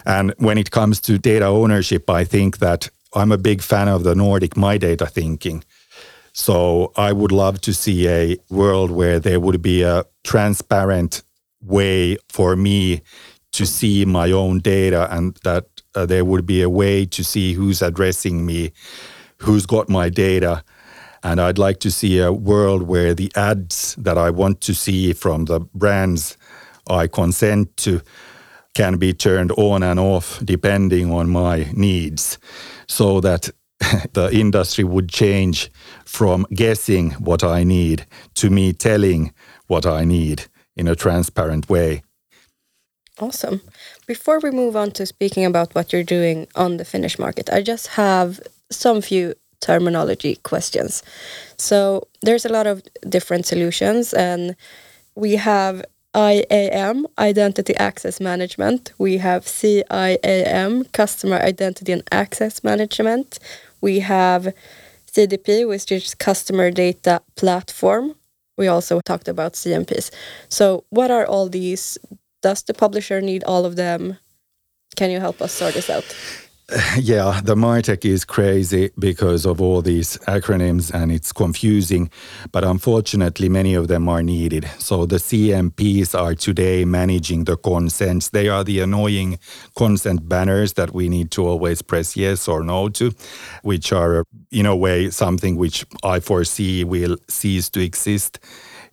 And 0.06 0.34
when 0.38 0.58
it 0.58 0.70
comes 0.70 1.00
to 1.02 1.18
data 1.18 1.46
ownership, 1.46 2.08
I 2.08 2.24
think 2.24 2.58
that 2.58 2.88
I'm 3.14 3.32
a 3.32 3.38
big 3.38 3.62
fan 3.62 3.88
of 3.88 4.04
the 4.04 4.14
Nordic 4.14 4.56
My 4.56 4.78
Data 4.78 5.06
thinking. 5.06 5.64
So 6.38 6.92
I 6.94 7.12
would 7.12 7.32
love 7.32 7.60
to 7.62 7.74
see 7.74 8.06
a 8.06 8.36
world 8.48 8.92
where 8.92 9.18
there 9.18 9.40
would 9.40 9.60
be 9.60 9.82
a 9.82 10.04
transparent 10.22 11.24
way 11.60 12.16
for 12.28 12.54
me 12.54 13.02
to 13.50 13.66
see 13.66 14.04
my 14.04 14.30
own 14.30 14.60
data 14.60 15.08
and 15.10 15.36
that 15.42 15.66
uh, 15.96 16.06
there 16.06 16.24
would 16.24 16.46
be 16.46 16.62
a 16.62 16.70
way 16.70 17.04
to 17.06 17.24
see 17.24 17.54
who's 17.54 17.82
addressing 17.82 18.46
me, 18.46 18.70
who's 19.38 19.66
got 19.66 19.88
my 19.88 20.08
data. 20.08 20.62
And 21.24 21.40
I'd 21.40 21.58
like 21.58 21.80
to 21.80 21.90
see 21.90 22.20
a 22.20 22.32
world 22.32 22.82
where 22.82 23.14
the 23.14 23.32
ads 23.34 23.96
that 23.96 24.16
I 24.16 24.30
want 24.30 24.60
to 24.60 24.74
see 24.74 25.12
from 25.14 25.46
the 25.46 25.58
brands 25.74 26.36
I 26.88 27.08
consent 27.08 27.76
to 27.78 28.00
can 28.74 28.96
be 28.96 29.12
turned 29.12 29.50
on 29.52 29.82
and 29.82 29.98
off 29.98 30.38
depending 30.44 31.12
on 31.12 31.28
my 31.28 31.68
needs 31.72 32.38
so 32.86 33.20
that 33.22 33.50
the 34.12 34.30
industry 34.32 34.84
would 34.84 35.08
change 35.08 35.70
from 36.04 36.46
guessing 36.52 37.10
what 37.12 37.44
I 37.44 37.64
need 37.64 38.06
to 38.34 38.50
me 38.50 38.72
telling 38.72 39.32
what 39.66 39.86
I 39.86 40.04
need 40.04 40.46
in 40.76 40.88
a 40.88 40.96
transparent 40.96 41.68
way. 41.68 42.02
Awesome. 43.20 43.60
Before 44.06 44.38
we 44.38 44.50
move 44.50 44.76
on 44.76 44.92
to 44.92 45.04
speaking 45.04 45.44
about 45.44 45.74
what 45.74 45.92
you're 45.92 46.04
doing 46.04 46.46
on 46.54 46.76
the 46.76 46.84
Finnish 46.84 47.18
market, 47.18 47.50
I 47.50 47.62
just 47.62 47.88
have 47.88 48.40
some 48.70 49.00
few 49.00 49.34
terminology 49.60 50.36
questions. 50.36 51.02
So 51.56 52.06
there's 52.22 52.44
a 52.44 52.48
lot 52.48 52.66
of 52.66 52.82
different 53.08 53.44
solutions, 53.44 54.14
and 54.14 54.54
we 55.16 55.34
have 55.36 55.84
IAM, 56.14 57.06
Identity 57.18 57.74
Access 57.76 58.20
Management. 58.20 58.92
We 58.98 59.18
have 59.18 59.44
CIAM, 59.44 60.92
Customer 60.92 61.36
Identity 61.36 61.92
and 61.92 62.02
Access 62.12 62.62
Management. 62.62 63.38
We 63.80 64.00
have 64.00 64.54
CDP, 65.10 65.66
which 65.66 65.90
is 65.90 66.14
Customer 66.14 66.70
Data 66.70 67.22
Platform. 67.36 68.14
We 68.56 68.68
also 68.68 69.00
talked 69.00 69.28
about 69.28 69.54
CMPs. 69.54 70.10
So, 70.48 70.84
what 70.90 71.10
are 71.10 71.26
all 71.26 71.48
these? 71.48 71.98
Does 72.42 72.62
the 72.62 72.74
publisher 72.74 73.20
need 73.20 73.44
all 73.44 73.64
of 73.64 73.76
them? 73.76 74.18
Can 74.96 75.10
you 75.10 75.20
help 75.20 75.40
us 75.40 75.52
sort 75.52 75.74
this 75.74 75.90
out? 75.90 76.04
yeah, 76.98 77.40
the 77.42 77.54
MarTech 77.54 78.04
is 78.04 78.26
crazy 78.26 78.90
because 78.98 79.46
of 79.46 79.58
all 79.58 79.80
these 79.80 80.18
acronyms 80.28 80.92
and 80.92 81.10
it's 81.10 81.32
confusing, 81.32 82.10
but 82.52 82.62
unfortunately, 82.62 83.48
many 83.48 83.72
of 83.72 83.88
them 83.88 84.06
are 84.06 84.22
needed. 84.22 84.68
So 84.78 85.06
the 85.06 85.16
CMPs 85.16 86.14
are 86.14 86.34
today 86.34 86.84
managing 86.84 87.44
the 87.44 87.56
consents. 87.56 88.28
They 88.28 88.50
are 88.50 88.64
the 88.64 88.80
annoying 88.80 89.38
consent 89.76 90.28
banners 90.28 90.74
that 90.74 90.92
we 90.92 91.08
need 91.08 91.30
to 91.32 91.46
always 91.46 91.80
press 91.80 92.18
yes 92.18 92.46
or 92.46 92.62
no 92.62 92.90
to, 92.90 93.14
which 93.62 93.90
are, 93.90 94.24
in 94.50 94.66
a 94.66 94.76
way, 94.76 95.08
something 95.08 95.56
which 95.56 95.86
I 96.04 96.20
foresee 96.20 96.84
will 96.84 97.16
cease 97.28 97.70
to 97.70 97.80
exist 97.80 98.40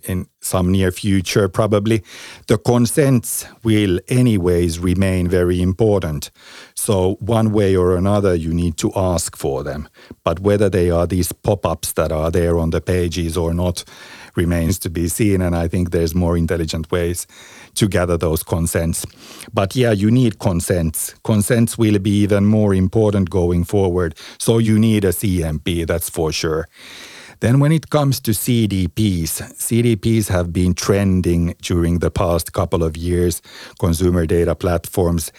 in 0.07 0.27
some 0.41 0.71
near 0.71 0.91
future, 0.91 1.49
probably, 1.49 2.03
the 2.47 2.57
consents 2.57 3.45
will 3.63 3.99
anyways 4.07 4.79
remain 4.79 5.27
very 5.27 5.61
important. 5.61 6.31
So, 6.75 7.15
one 7.19 7.51
way 7.51 7.75
or 7.75 7.95
another, 7.95 8.35
you 8.35 8.53
need 8.53 8.77
to 8.77 8.91
ask 8.95 9.35
for 9.35 9.63
them. 9.63 9.89
But 10.23 10.39
whether 10.39 10.69
they 10.69 10.91
are 10.91 11.07
these 11.07 11.31
pop 11.31 11.65
ups 11.65 11.93
that 11.93 12.11
are 12.11 12.31
there 12.31 12.57
on 12.57 12.69
the 12.69 12.81
pages 12.81 13.37
or 13.37 13.53
not 13.53 13.83
remains 14.35 14.77
to 14.79 14.89
be 14.89 15.07
seen. 15.07 15.41
And 15.41 15.55
I 15.55 15.67
think 15.67 15.91
there's 15.91 16.13
more 16.13 16.37
intelligent 16.37 16.91
ways 16.91 17.25
to 17.75 17.87
gather 17.87 18.17
those 18.17 18.43
consents. 18.43 19.05
But 19.53 19.75
yeah, 19.75 19.91
you 19.91 20.11
need 20.11 20.39
consents. 20.39 21.15
Consents 21.23 21.77
will 21.77 21.99
be 21.99 22.11
even 22.21 22.45
more 22.45 22.73
important 22.73 23.29
going 23.29 23.63
forward. 23.63 24.15
So, 24.37 24.59
you 24.59 24.77
need 24.77 25.05
a 25.05 25.09
CMP, 25.09 25.87
that's 25.87 26.09
for 26.09 26.31
sure. 26.31 26.67
Then, 27.45 27.59
when 27.59 27.71
it 27.71 27.91
comes 27.91 28.19
to 28.21 28.31
CDPs, 28.31 29.39
CDPs 29.59 30.29
have 30.29 30.51
been 30.51 30.73
trending 30.73 31.53
during 31.61 31.99
the 31.99 32.09
past 32.09 32.53
couple 32.53 32.83
of 32.83 32.97
years, 32.97 33.39
consumer 33.79 34.25
data 34.25 34.55
platforms. 34.55 35.31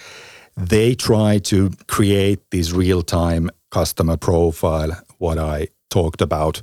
They 0.57 0.95
try 0.95 1.39
to 1.39 1.73
create 1.89 2.49
this 2.53 2.71
real 2.71 3.03
time 3.03 3.51
customer 3.73 4.17
profile, 4.17 4.93
what 5.19 5.37
I 5.39 5.67
talked 5.91 6.23
about. 6.23 6.63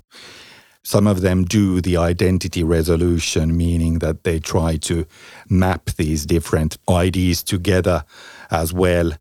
Some 0.82 1.08
of 1.08 1.20
them 1.20 1.44
do 1.44 1.82
the 1.82 1.98
identity 1.98 2.64
resolution, 2.64 3.58
meaning 3.58 4.00
that 4.00 4.24
they 4.24 4.40
try 4.40 4.78
to 4.78 5.06
map 5.50 5.90
these 5.98 6.26
different 6.26 6.78
IDs 6.88 7.44
together 7.44 8.06
as 8.50 8.72
well. 8.72 9.12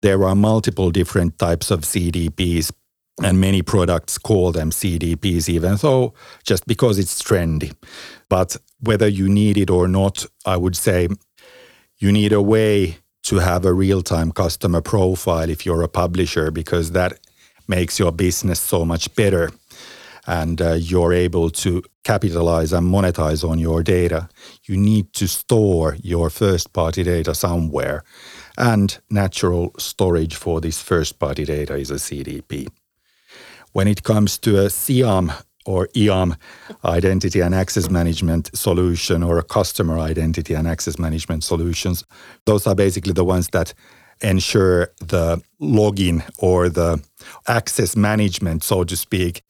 There 0.00 0.24
are 0.24 0.34
multiple 0.34 0.90
different 0.90 1.38
types 1.38 1.70
of 1.70 1.82
CDPs 1.82 2.72
and 3.20 3.40
many 3.40 3.62
products 3.62 4.16
call 4.16 4.52
them 4.52 4.70
CDPs, 4.70 5.48
even 5.48 5.76
though 5.76 6.14
just 6.44 6.66
because 6.66 6.98
it's 6.98 7.22
trendy. 7.22 7.74
But 8.28 8.56
whether 8.80 9.08
you 9.08 9.28
need 9.28 9.58
it 9.58 9.70
or 9.70 9.86
not, 9.88 10.24
I 10.46 10.56
would 10.56 10.76
say 10.76 11.08
you 11.98 12.10
need 12.12 12.32
a 12.32 12.42
way 12.42 12.98
to 13.24 13.36
have 13.36 13.64
a 13.64 13.72
real 13.72 14.02
time 14.02 14.32
customer 14.32 14.80
profile 14.80 15.48
if 15.50 15.66
you're 15.66 15.82
a 15.82 15.88
publisher, 15.88 16.50
because 16.50 16.92
that 16.92 17.18
makes 17.68 17.98
your 17.98 18.12
business 18.12 18.60
so 18.60 18.84
much 18.84 19.14
better. 19.14 19.50
And 20.26 20.62
uh, 20.62 20.74
you're 20.74 21.12
able 21.12 21.50
to 21.50 21.82
capitalize 22.04 22.72
and 22.72 22.86
monetize 22.86 23.48
on 23.48 23.58
your 23.58 23.82
data. 23.82 24.28
You 24.64 24.76
need 24.76 25.12
to 25.14 25.26
store 25.26 25.96
your 26.00 26.30
first 26.30 26.72
party 26.72 27.02
data 27.02 27.34
somewhere. 27.34 28.04
And 28.56 28.96
natural 29.10 29.72
storage 29.78 30.36
for 30.36 30.60
this 30.60 30.80
first 30.80 31.18
party 31.18 31.44
data 31.44 31.74
is 31.74 31.90
a 31.90 31.94
CDP. 31.94 32.68
When 33.72 33.88
it 33.88 34.02
comes 34.02 34.38
to 34.38 34.58
a 34.58 34.68
CIAM 34.68 35.32
or 35.64 35.88
IAM 35.94 36.36
identity 36.84 37.40
and 37.40 37.54
access 37.54 37.88
management 37.88 38.50
solution 38.54 39.22
or 39.22 39.38
a 39.38 39.42
customer 39.42 39.98
identity 39.98 40.54
and 40.54 40.68
access 40.68 40.98
management 40.98 41.44
solutions, 41.44 42.04
those 42.44 42.66
are 42.66 42.74
basically 42.74 43.12
the 43.12 43.24
ones 43.24 43.48
that 43.48 43.72
ensure 44.22 44.88
the 44.98 45.42
login 45.60 46.22
or 46.38 46.68
the 46.68 47.02
access 47.48 47.96
management, 47.96 48.62
so 48.62 48.84
to 48.84 48.96
speak, 48.96 49.42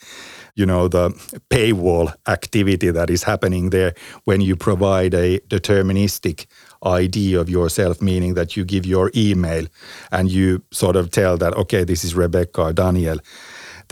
you 0.54 0.66
know, 0.66 0.88
the 0.88 1.10
paywall 1.50 2.14
activity 2.28 2.90
that 2.90 3.10
is 3.10 3.22
happening 3.22 3.70
there 3.70 3.94
when 4.24 4.40
you 4.40 4.54
provide 4.56 5.14
a 5.14 5.38
deterministic 5.48 6.46
ID 6.82 7.34
of 7.34 7.48
yourself, 7.48 8.00
meaning 8.00 8.34
that 8.34 8.56
you 8.56 8.64
give 8.64 8.86
your 8.86 9.10
email 9.16 9.66
and 10.10 10.30
you 10.30 10.62
sort 10.70 10.96
of 10.96 11.10
tell 11.10 11.36
that, 11.36 11.54
okay, 11.54 11.84
this 11.84 12.04
is 12.04 12.14
Rebecca 12.14 12.62
or 12.62 12.72
Daniel 12.72 13.18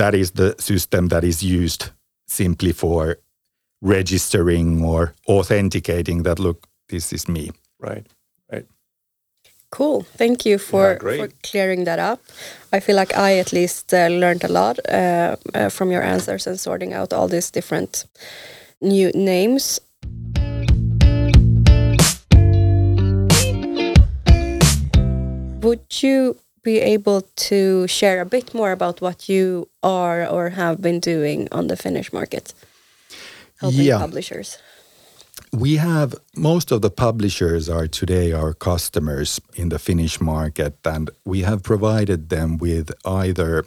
that 0.00 0.14
is 0.14 0.30
the 0.30 0.54
system 0.58 1.08
that 1.08 1.24
is 1.24 1.42
used 1.42 1.90
simply 2.26 2.72
for 2.72 3.18
registering 3.82 4.82
or 4.82 5.12
authenticating 5.28 6.22
that 6.22 6.38
look 6.38 6.66
this 6.88 7.12
is 7.12 7.28
me. 7.28 7.50
Right 7.78 8.06
right. 8.50 8.66
Cool. 9.70 10.02
Thank 10.16 10.46
you 10.46 10.58
for, 10.58 10.98
yeah, 11.04 11.16
for 11.16 11.28
clearing 11.42 11.84
that 11.84 11.98
up. 11.98 12.18
I 12.72 12.80
feel 12.80 12.96
like 12.96 13.14
i 13.16 13.38
at 13.38 13.52
least 13.52 13.92
uh, 13.94 14.08
learned 14.08 14.42
a 14.44 14.48
lot 14.48 14.78
uh, 14.88 15.36
uh, 15.54 15.68
from 15.68 15.92
your 15.92 16.02
answers 16.02 16.46
and 16.46 16.58
sorting 16.58 16.94
out 16.94 17.12
all 17.12 17.28
these 17.28 17.50
different 17.50 18.06
new 18.80 19.10
names. 19.14 19.80
Would 25.62 26.02
you 26.02 26.36
be 26.62 26.78
able 26.78 27.22
to 27.36 27.86
share 27.86 28.20
a 28.20 28.26
bit 28.26 28.54
more 28.54 28.72
about 28.72 29.00
what 29.00 29.28
you 29.28 29.68
are 29.82 30.26
or 30.26 30.50
have 30.50 30.80
been 30.80 31.00
doing 31.00 31.48
on 31.52 31.68
the 31.68 31.76
Finnish 31.76 32.12
market, 32.12 32.54
helping 33.60 33.80
yeah. 33.80 33.98
publishers? 33.98 34.58
We 35.52 35.76
have 35.76 36.14
most 36.36 36.70
of 36.70 36.80
the 36.80 36.90
publishers 36.90 37.68
are 37.68 37.88
today 37.88 38.32
our 38.32 38.54
customers 38.54 39.40
in 39.54 39.70
the 39.70 39.78
Finnish 39.78 40.20
market, 40.20 40.76
and 40.84 41.10
we 41.24 41.42
have 41.42 41.62
provided 41.62 42.28
them 42.28 42.58
with 42.58 42.92
either 43.04 43.64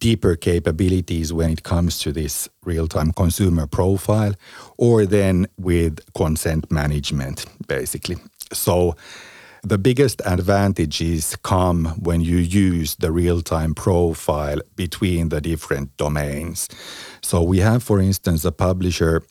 deeper 0.00 0.34
capabilities 0.34 1.32
when 1.32 1.50
it 1.50 1.62
comes 1.62 2.00
to 2.00 2.10
this 2.10 2.48
real 2.64 2.88
time 2.88 3.12
consumer 3.12 3.68
profile, 3.68 4.34
or 4.76 5.06
then 5.06 5.46
with 5.56 6.00
consent 6.14 6.70
management, 6.72 7.46
basically. 7.68 8.16
So 8.52 8.96
the 9.62 9.78
biggest 9.78 10.20
advantages 10.24 11.36
come 11.42 11.84
when 12.00 12.20
you 12.20 12.36
use 12.36 12.96
the 12.96 13.12
real 13.12 13.40
time 13.40 13.74
profile 13.74 14.60
between 14.74 15.28
the 15.28 15.40
different 15.40 15.96
domains. 15.96 16.68
So 17.22 17.42
we 17.42 17.58
have, 17.58 17.82
for 17.82 18.00
instance, 18.00 18.44
a 18.44 18.50
publisher 18.50 19.22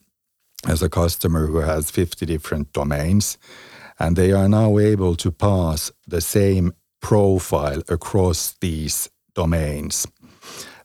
as 0.67 0.81
a 0.81 0.89
customer 0.89 1.47
who 1.47 1.57
has 1.57 1.91
50 1.91 2.25
different 2.25 2.71
domains, 2.71 3.37
and 3.99 4.15
they 4.15 4.31
are 4.31 4.47
now 4.47 4.77
able 4.77 5.15
to 5.15 5.31
pass 5.31 5.91
the 6.07 6.21
same 6.21 6.71
profile 7.01 7.81
across 7.89 8.55
these 8.61 9.09
domains. 9.35 10.07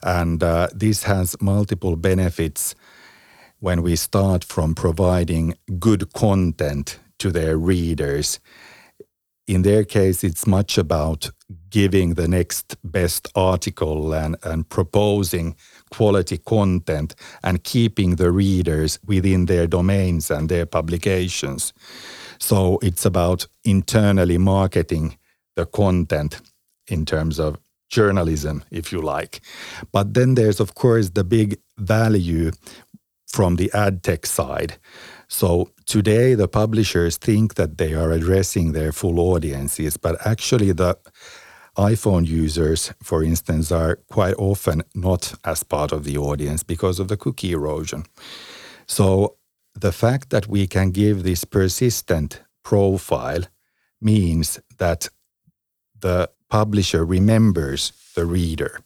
And 0.02 0.42
uh, 0.42 0.68
this 0.74 1.04
has 1.04 1.40
multiple 1.40 1.96
benefits 1.96 2.74
when 3.60 3.82
we 3.82 3.96
start 3.96 4.44
from 4.44 4.74
providing 4.74 5.54
good 5.78 6.12
content 6.12 6.98
to 7.18 7.30
their 7.30 7.56
readers 7.56 8.40
in 9.46 9.62
their 9.62 9.84
case, 9.84 10.24
it's 10.24 10.46
much 10.46 10.76
about 10.76 11.30
giving 11.70 12.14
the 12.14 12.26
next 12.26 12.76
best 12.82 13.28
article 13.34 14.12
and, 14.12 14.36
and 14.42 14.68
proposing 14.68 15.54
quality 15.90 16.38
content 16.38 17.14
and 17.44 17.62
keeping 17.62 18.16
the 18.16 18.30
readers 18.32 18.98
within 19.06 19.46
their 19.46 19.66
domains 19.66 20.30
and 20.30 20.48
their 20.48 20.66
publications. 20.66 21.72
So 22.38 22.78
it's 22.82 23.04
about 23.04 23.46
internally 23.64 24.38
marketing 24.38 25.16
the 25.54 25.66
content 25.66 26.40
in 26.88 27.04
terms 27.04 27.38
of 27.38 27.56
journalism, 27.88 28.64
if 28.70 28.92
you 28.92 29.00
like. 29.00 29.40
But 29.92 30.14
then 30.14 30.34
there's, 30.34 30.60
of 30.60 30.74
course, 30.74 31.10
the 31.10 31.24
big 31.24 31.60
value 31.78 32.50
from 33.26 33.56
the 33.56 33.70
ad 33.72 34.02
tech 34.02 34.26
side. 34.26 34.76
So 35.28 35.70
today, 35.86 36.34
the 36.34 36.48
publishers 36.48 37.16
think 37.16 37.54
that 37.54 37.78
they 37.78 37.94
are 37.94 38.10
addressing 38.10 38.72
their 38.72 38.92
full 38.92 39.18
audiences, 39.18 39.96
but 39.96 40.14
actually, 40.26 40.72
the 40.72 40.98
iPhone 41.76 42.26
users, 42.26 42.92
for 43.02 43.22
instance, 43.22 43.70
are 43.70 43.96
quite 44.10 44.34
often 44.38 44.82
not 44.94 45.34
as 45.44 45.62
part 45.62 45.92
of 45.92 46.04
the 46.04 46.16
audience 46.16 46.62
because 46.62 46.98
of 46.98 47.08
the 47.08 47.16
cookie 47.16 47.52
erosion. 47.52 48.04
So 48.86 49.36
the 49.74 49.92
fact 49.92 50.30
that 50.30 50.48
we 50.48 50.66
can 50.66 50.90
give 50.90 51.22
this 51.22 51.44
persistent 51.44 52.40
profile 52.62 53.42
means 54.00 54.58
that 54.78 55.08
the 56.00 56.30
publisher 56.48 57.04
remembers 57.04 57.92
the 58.14 58.24
reader. 58.24 58.80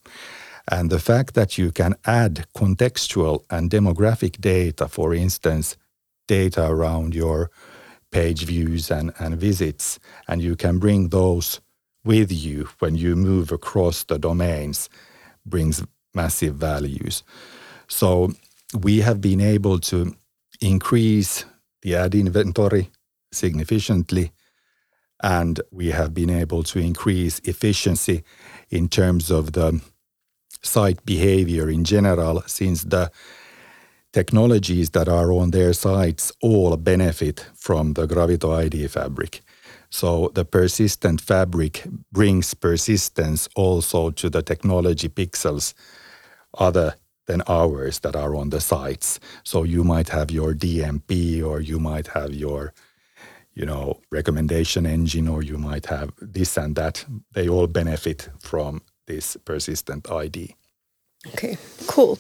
And 0.71 0.91
the 0.91 0.99
fact 0.99 1.35
that 1.35 1.59
you 1.59 1.71
can 1.71 1.95
add 2.05 2.47
contextual 2.57 3.45
and 3.51 3.71
demographic 3.71 4.41
data, 4.41 4.89
for 4.89 5.15
instance, 5.15 5.77
data 6.31 6.65
around 6.65 7.13
your 7.13 7.51
page 8.13 8.45
views 8.45 8.89
and, 8.91 9.13
and 9.19 9.35
visits, 9.37 9.99
and 10.29 10.41
you 10.41 10.55
can 10.55 10.79
bring 10.79 11.09
those 11.09 11.61
with 12.05 12.31
you 12.31 12.69
when 12.79 12.95
you 12.95 13.17
move 13.17 13.51
across 13.51 14.05
the 14.05 14.19
domains, 14.19 14.89
brings 15.45 15.83
massive 16.15 16.55
values. 16.55 17.25
So 17.89 18.33
we 18.81 19.01
have 19.01 19.21
been 19.21 19.41
able 19.41 19.81
to 19.81 20.15
increase 20.61 21.45
the 21.83 21.97
ad 21.97 22.15
inventory 22.15 22.91
significantly 23.33 24.33
and 25.23 25.61
we 25.73 25.91
have 25.91 26.15
been 26.15 26.31
able 26.31 26.63
to 26.63 26.79
increase 26.79 27.41
efficiency 27.41 28.23
in 28.71 28.89
terms 28.89 29.31
of 29.31 29.53
the 29.53 29.81
site 30.63 31.05
behavior 31.05 31.69
in 31.69 31.85
general 31.85 32.43
since 32.47 32.85
the 32.85 33.11
technologies 34.13 34.91
that 34.91 35.09
are 35.09 35.33
on 35.33 35.51
their 35.51 35.73
sites 35.73 36.33
all 36.41 36.77
benefit 36.77 37.47
from 37.55 37.95
the 37.95 38.07
Gravito 38.07 38.55
ID 38.57 38.87
fabric. 38.89 39.41
So 39.91 40.31
the 40.35 40.45
persistent 40.45 41.21
fabric 41.21 41.85
brings 42.13 42.55
persistence 42.55 43.49
also 43.55 44.11
to 44.11 44.31
the 44.31 44.43
technology 44.43 45.09
pixels 45.09 45.75
other 46.59 46.95
than 47.27 47.43
ours 47.47 48.01
that 48.01 48.17
are 48.17 48.35
on 48.35 48.51
the 48.51 48.61
sites. 48.61 49.21
So 49.45 49.63
you 49.63 49.85
might 49.85 50.09
have 50.09 50.31
your 50.31 50.55
DMP 50.55 51.45
or 51.45 51.61
you 51.61 51.79
might 51.79 52.09
have 52.09 52.35
your 52.35 52.73
you 53.55 53.67
know, 53.67 54.01
recommendation 54.11 54.87
engine, 54.87 55.29
or 55.29 55.43
you 55.43 55.59
might 55.59 55.87
have 55.87 56.13
this 56.21 56.57
and 56.57 56.77
that. 56.77 57.05
They 57.33 57.49
all 57.49 57.67
benefit 57.67 58.29
from 58.39 58.83
this 59.07 59.37
persistent 59.45 60.11
ID. 60.11 60.55
Okay, 61.29 61.59
cool. 61.87 62.19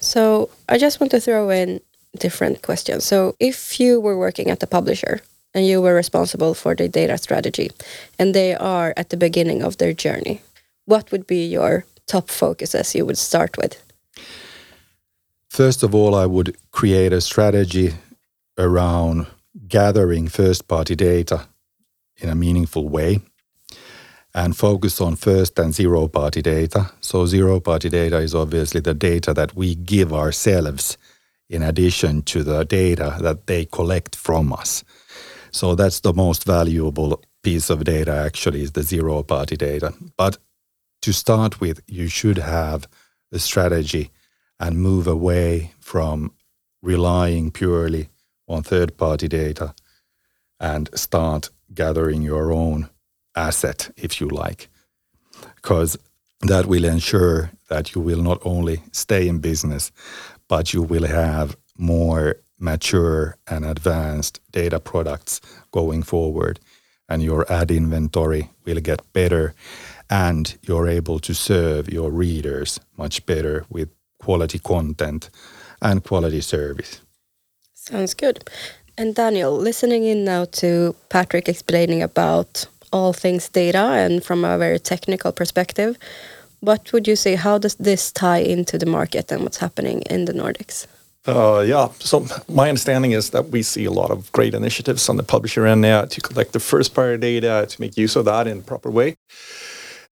So 0.00 0.50
I 0.68 0.78
just 0.78 1.00
want 1.00 1.10
to 1.12 1.20
throw 1.20 1.50
in 1.50 1.80
different 2.18 2.62
questions. 2.62 3.04
So 3.04 3.34
if 3.40 3.80
you 3.80 4.00
were 4.00 4.18
working 4.18 4.50
at 4.50 4.60
the 4.60 4.66
publisher 4.66 5.20
and 5.54 5.66
you 5.66 5.82
were 5.82 5.94
responsible 5.94 6.54
for 6.54 6.74
the 6.74 6.88
data 6.88 7.18
strategy 7.18 7.70
and 8.18 8.34
they 8.34 8.54
are 8.54 8.94
at 8.96 9.10
the 9.10 9.16
beginning 9.16 9.62
of 9.62 9.78
their 9.78 9.92
journey, 9.92 10.42
what 10.84 11.10
would 11.10 11.26
be 11.26 11.46
your 11.46 11.84
top 12.06 12.30
focuses 12.30 12.94
you 12.94 13.04
would 13.04 13.18
start 13.18 13.56
with? 13.58 13.82
First 15.48 15.82
of 15.82 15.94
all, 15.94 16.14
I 16.14 16.26
would 16.26 16.56
create 16.70 17.12
a 17.12 17.20
strategy 17.20 17.94
around 18.58 19.26
gathering 19.68 20.28
first 20.28 20.68
party 20.68 20.94
data 20.94 21.48
in 22.18 22.28
a 22.28 22.34
meaningful 22.34 22.88
way 22.88 23.20
and 24.36 24.54
focus 24.54 25.00
on 25.00 25.16
first 25.16 25.58
and 25.58 25.74
zero 25.74 26.06
party 26.08 26.42
data. 26.42 26.92
So, 27.00 27.24
zero 27.24 27.58
party 27.58 27.88
data 27.88 28.18
is 28.18 28.34
obviously 28.34 28.82
the 28.82 28.92
data 28.92 29.32
that 29.32 29.56
we 29.56 29.74
give 29.74 30.12
ourselves 30.12 30.98
in 31.48 31.62
addition 31.62 32.22
to 32.22 32.44
the 32.44 32.64
data 32.64 33.16
that 33.22 33.46
they 33.46 33.64
collect 33.64 34.14
from 34.14 34.52
us. 34.52 34.84
So, 35.50 35.74
that's 35.74 36.00
the 36.00 36.12
most 36.12 36.44
valuable 36.44 37.22
piece 37.42 37.70
of 37.70 37.84
data 37.84 38.12
actually 38.12 38.62
is 38.62 38.72
the 38.72 38.82
zero 38.82 39.22
party 39.22 39.56
data. 39.56 39.94
But 40.18 40.36
to 41.00 41.12
start 41.14 41.58
with, 41.58 41.80
you 41.86 42.08
should 42.08 42.38
have 42.38 42.86
a 43.32 43.38
strategy 43.38 44.10
and 44.60 44.78
move 44.78 45.06
away 45.06 45.72
from 45.80 46.32
relying 46.82 47.50
purely 47.50 48.10
on 48.48 48.62
third 48.62 48.98
party 48.98 49.28
data 49.28 49.74
and 50.60 50.90
start 50.94 51.48
gathering 51.72 52.20
your 52.20 52.52
own 52.52 52.90
asset, 53.36 53.90
if 53.96 54.20
you 54.20 54.28
like, 54.28 54.68
because 55.56 55.96
that 56.42 56.66
will 56.66 56.84
ensure 56.84 57.50
that 57.68 57.94
you 57.94 58.00
will 58.00 58.22
not 58.22 58.40
only 58.44 58.82
stay 58.92 59.28
in 59.28 59.38
business, 59.38 59.92
but 60.48 60.72
you 60.72 60.82
will 60.82 61.06
have 61.06 61.56
more 61.76 62.36
mature 62.58 63.36
and 63.48 63.64
advanced 63.64 64.40
data 64.52 64.80
products 64.80 65.40
going 65.72 66.02
forward. 66.02 66.58
And 67.08 67.22
your 67.22 67.50
ad 67.50 67.70
inventory 67.70 68.50
will 68.64 68.80
get 68.80 69.00
better, 69.12 69.54
and 70.10 70.56
you're 70.62 70.88
able 70.88 71.20
to 71.20 71.34
serve 71.34 71.92
your 71.92 72.10
readers 72.10 72.80
much 72.96 73.24
better 73.26 73.64
with 73.70 73.90
quality 74.18 74.58
content 74.58 75.30
and 75.80 76.02
quality 76.02 76.40
service. 76.40 77.00
Sounds 77.74 78.14
good. 78.14 78.50
And 78.98 79.14
Daniel, 79.14 79.56
listening 79.56 80.04
in 80.04 80.24
now 80.24 80.46
to 80.46 80.96
Patrick 81.10 81.48
explaining 81.48 82.02
about 82.02 82.66
all 82.96 83.12
things 83.12 83.48
data 83.48 83.84
and 84.02 84.24
from 84.24 84.44
a 84.44 84.58
very 84.58 84.78
technical 84.78 85.32
perspective, 85.32 85.96
what 86.60 86.92
would 86.92 87.06
you 87.06 87.16
say? 87.16 87.36
How 87.36 87.58
does 87.58 87.74
this 87.76 88.12
tie 88.12 88.44
into 88.54 88.78
the 88.78 88.86
market 88.86 89.32
and 89.32 89.42
what's 89.42 89.58
happening 89.58 90.02
in 90.10 90.24
the 90.24 90.32
Nordics? 90.32 90.86
Uh, 91.26 91.64
yeah, 91.66 91.88
so 91.98 92.24
my 92.48 92.68
understanding 92.68 93.12
is 93.12 93.30
that 93.30 93.48
we 93.48 93.62
see 93.62 93.84
a 93.84 93.90
lot 93.90 94.10
of 94.10 94.30
great 94.32 94.54
initiatives 94.54 95.08
on 95.08 95.16
the 95.16 95.22
publisher 95.22 95.66
end 95.66 95.80
now 95.80 96.04
to 96.04 96.20
collect 96.20 96.52
the 96.52 96.60
first 96.60 96.94
party 96.94 97.18
data 97.18 97.66
to 97.68 97.80
make 97.80 97.96
use 97.96 98.16
of 98.16 98.24
that 98.24 98.46
in 98.46 98.58
a 98.58 98.62
proper 98.62 98.90
way. 98.90 99.16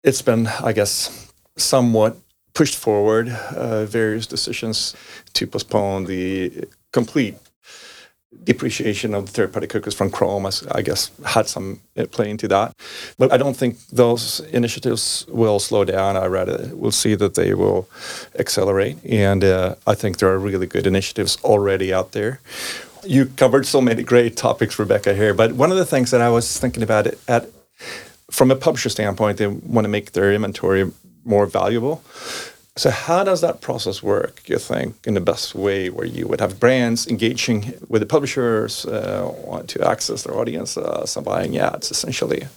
It's 0.04 0.24
been, 0.24 0.48
I 0.48 0.74
guess, 0.74 1.32
somewhat 1.56 2.18
pushed 2.54 2.76
forward, 2.76 3.30
uh, 3.56 3.86
various 3.86 4.28
decisions 4.28 4.96
to 5.34 5.48
postpone 5.48 6.06
the 6.06 6.68
complete 6.92 7.36
depreciation 8.44 9.14
of 9.14 9.30
third-party 9.30 9.68
cookies 9.68 9.94
from 9.94 10.10
Chrome, 10.10 10.46
I 10.72 10.82
guess, 10.82 11.12
had 11.26 11.48
some 11.48 11.80
play 12.12 12.30
into 12.30 12.48
that. 12.50 12.76
But 13.18 13.32
I 13.32 13.38
don't 13.38 13.56
think 13.56 13.78
those 13.88 14.42
initiatives 14.52 15.26
will 15.30 15.60
slow 15.60 15.86
down. 15.86 16.18
I 16.18 16.26
rather 16.26 16.70
will 16.74 16.92
see 16.92 17.16
that 17.16 17.36
they 17.36 17.54
will 17.54 17.88
accelerate, 18.38 18.98
and 19.06 19.44
uh, 19.44 19.76
I 19.88 19.96
think 19.96 20.18
there 20.18 20.30
are 20.30 20.40
really 20.40 20.68
good 20.68 20.88
initiatives 20.88 21.38
already 21.44 21.94
out 21.94 22.12
there. 22.12 22.40
You 23.06 23.26
covered 23.26 23.66
so 23.66 23.82
many 23.82 24.04
great 24.04 24.36
topics, 24.38 24.80
Rebecca, 24.80 25.14
here. 25.14 25.34
But 25.34 25.54
one 25.54 25.72
of 25.72 25.78
the 25.78 25.86
things 25.86 26.12
that 26.12 26.22
I 26.22 26.30
was 26.30 26.58
thinking 26.58 26.84
about 26.84 27.08
at 27.28 27.48
from 28.32 28.50
a 28.50 28.56
publisher 28.56 28.90
standpoint, 28.90 29.38
they 29.38 29.48
want 29.48 29.86
to 29.86 29.90
make 29.90 30.14
their 30.14 30.34
inventory 30.34 30.92
more 31.24 31.46
valuable. 31.46 32.04
So 32.76 32.90
how 32.90 33.24
does 33.24 33.42
that 33.42 33.62
process 33.62 34.02
work, 34.02 34.42
you 34.50 34.58
think, 34.58 34.96
in 35.06 35.14
the 35.14 35.22
best 35.22 35.54
way 35.54 35.92
where 35.92 36.08
you 36.08 36.28
would 36.28 36.42
have 36.42 36.60
brands 36.60 37.08
engaging 37.08 37.74
with 37.88 38.02
the 38.02 38.08
publishers 38.08 38.86
uh, 38.86 39.64
to 39.68 39.88
access 39.88 40.24
their 40.24 40.36
audience 40.36 40.76
uh, 40.76 41.06
some 41.06 41.24
buying 41.24 41.58
ads, 41.58 41.92
essentially. 41.92 42.48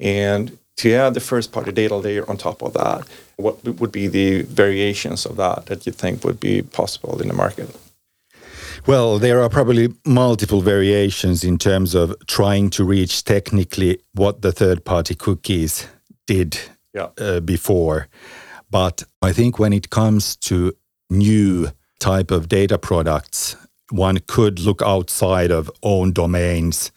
And 0.00 0.58
to 0.78 0.92
add 0.92 1.14
the 1.14 1.20
first 1.20 1.52
party 1.52 1.70
data 1.70 1.94
layer 1.94 2.28
on 2.28 2.36
top 2.36 2.62
of 2.62 2.72
that, 2.72 3.06
what 3.36 3.62
would 3.64 3.92
be 3.92 4.08
the 4.08 4.42
variations 4.42 5.24
of 5.24 5.36
that 5.36 5.66
that 5.66 5.86
you 5.86 5.92
think 5.92 6.24
would 6.24 6.40
be 6.40 6.62
possible 6.62 7.22
in 7.22 7.28
the 7.28 7.34
market? 7.34 7.68
Well, 8.86 9.20
there 9.20 9.40
are 9.40 9.48
probably 9.48 9.94
multiple 10.04 10.62
variations 10.62 11.44
in 11.44 11.58
terms 11.58 11.94
of 11.94 12.14
trying 12.26 12.70
to 12.70 12.84
reach 12.84 13.22
technically 13.22 14.00
what 14.14 14.42
the 14.42 14.52
third 14.52 14.84
party 14.84 15.14
cookies 15.14 15.86
did 16.26 16.58
yeah. 16.92 17.08
uh, 17.18 17.40
before. 17.40 18.08
But 18.74 19.04
I 19.22 19.32
think 19.32 19.60
when 19.60 19.72
it 19.72 19.90
comes 19.90 20.34
to 20.48 20.72
new 21.08 21.68
type 22.00 22.32
of 22.32 22.48
data 22.48 22.76
products, 22.76 23.54
one 23.92 24.18
could 24.26 24.58
look 24.58 24.82
outside 24.82 25.52
of 25.52 25.70
own 25.84 26.10
domains 26.10 26.90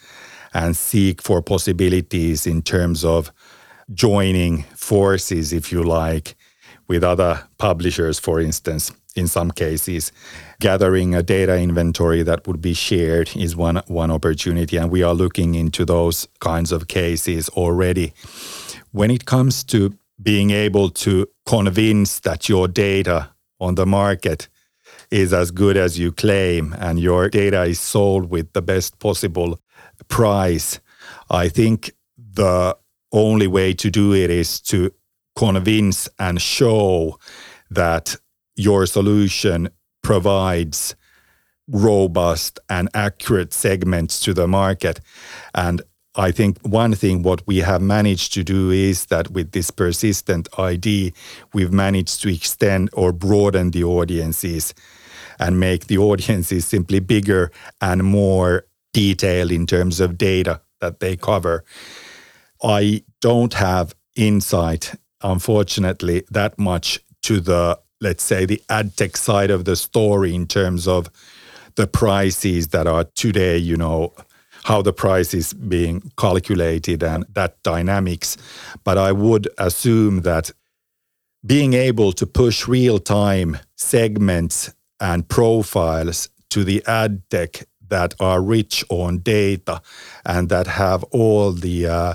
and 0.55 0.75
seek 0.75 1.21
for 1.21 1.43
possibilities 1.43 2.47
in 2.47 2.63
terms 2.63 3.05
of 3.05 3.31
joining 3.93 4.63
forces, 4.75 5.53
if 5.53 5.71
you 5.71 5.83
like, 5.83 6.35
with 6.87 7.03
other 7.03 7.43
publishers, 7.59 8.17
for 8.17 8.41
instance, 8.41 8.91
in 9.15 9.27
some 9.27 9.51
cases. 9.51 10.11
Gathering 10.59 11.13
a 11.13 11.21
data 11.21 11.59
inventory 11.59 12.23
that 12.23 12.47
would 12.47 12.59
be 12.59 12.73
shared 12.73 13.29
is 13.35 13.55
one, 13.55 13.83
one 13.85 14.09
opportunity, 14.09 14.77
and 14.77 14.89
we 14.89 15.03
are 15.03 15.13
looking 15.13 15.53
into 15.53 15.85
those 15.85 16.27
kinds 16.39 16.71
of 16.71 16.87
cases 16.87 17.49
already. 17.49 18.13
When 18.93 19.11
it 19.11 19.25
comes 19.25 19.63
to 19.65 19.93
being 20.21 20.51
able 20.51 20.89
to 20.89 21.27
convince 21.45 22.19
that 22.21 22.49
your 22.49 22.67
data 22.67 23.29
on 23.59 23.75
the 23.75 23.85
market 23.85 24.49
is 25.11 25.33
as 25.33 25.51
good 25.51 25.77
as 25.77 25.97
you 25.97 26.11
claim 26.11 26.75
and 26.79 26.99
your 26.99 27.29
data 27.29 27.63
is 27.63 27.79
sold 27.79 28.29
with 28.29 28.51
the 28.53 28.61
best 28.61 28.99
possible 28.99 29.59
price, 30.07 30.79
I 31.29 31.49
think 31.49 31.91
the 32.17 32.77
only 33.11 33.47
way 33.47 33.73
to 33.73 33.89
do 33.89 34.13
it 34.13 34.29
is 34.29 34.59
to 34.61 34.91
convince 35.35 36.09
and 36.19 36.41
show 36.41 37.19
that 37.69 38.15
your 38.55 38.85
solution 38.85 39.69
provides 40.01 40.95
robust 41.67 42.59
and 42.69 42.89
accurate 42.93 43.53
segments 43.53 44.19
to 44.21 44.33
the 44.33 44.47
market. 44.47 44.99
And 45.53 45.81
I 46.17 46.31
think 46.31 46.57
one 46.63 46.95
thing 46.95 47.21
what 47.21 47.45
we 47.45 47.57
have 47.57 47.81
managed 47.81 48.33
to 48.33 48.43
do 48.43 48.71
is 48.71 49.05
that 49.05 49.29
with 49.29 49.51
this 49.51 49.69
persistent 49.69 50.49
ID, 50.57 51.13
we've 51.53 51.71
managed 51.71 52.23
to 52.23 52.33
extend 52.33 52.89
or 52.93 53.13
broaden 53.13 53.69
the 53.69 53.83
audiences 53.83 54.73
and 55.39 55.59
make 55.59 55.85
the 55.85 55.97
audiences 56.09 56.65
simply 56.65 56.99
bigger 56.99 57.51
and 57.81 58.03
more 58.03 58.65
detailed 58.93 59.51
in 59.51 59.67
terms 59.67 59.99
of 59.99 60.17
data 60.17 60.59
that 60.81 60.99
they 60.99 61.15
cover. 61.15 61.63
I 62.63 63.03
don't 63.21 63.53
have 63.53 63.95
insight, 64.15 64.95
unfortunately, 65.21 66.23
that 66.31 66.57
much 66.57 66.99
to 67.23 67.39
the, 67.39 67.79
let's 68.01 68.23
say, 68.23 68.45
the 68.45 68.61
ad 68.69 68.97
tech 68.97 69.15
side 69.17 69.51
of 69.51 69.65
the 69.65 69.75
story 69.75 70.33
in 70.33 70.47
terms 70.47 70.87
of 70.87 71.11
the 71.75 71.85
prices 71.85 72.69
that 72.69 72.87
are 72.87 73.03
today, 73.15 73.57
you 73.57 73.77
know, 73.77 74.13
how 74.67 74.81
the 74.81 74.91
price 74.91 75.33
is 75.33 75.53
being 75.53 76.11
calculated 76.17 77.01
and 77.01 77.25
that 77.33 77.55
dynamics. 77.63 78.35
But 78.83 78.97
I 78.97 79.13
would 79.13 79.47
assume 79.57 80.23
that 80.23 80.51
being 81.45 81.73
able 81.73 82.11
to 82.11 82.27
push 82.27 82.67
real 82.67 82.99
time 82.99 83.59
segments 83.77 84.73
and 84.99 85.25
profiles 85.29 86.27
to 86.49 86.65
the 86.65 86.83
ad 86.85 87.21
tech 87.29 87.65
that 87.87 88.13
are 88.19 88.41
rich 88.41 88.83
on 88.89 89.19
data 89.19 89.81
and 90.25 90.49
that 90.49 90.67
have 90.67 91.01
all 91.11 91.53
the 91.53 91.87
uh, 91.87 92.13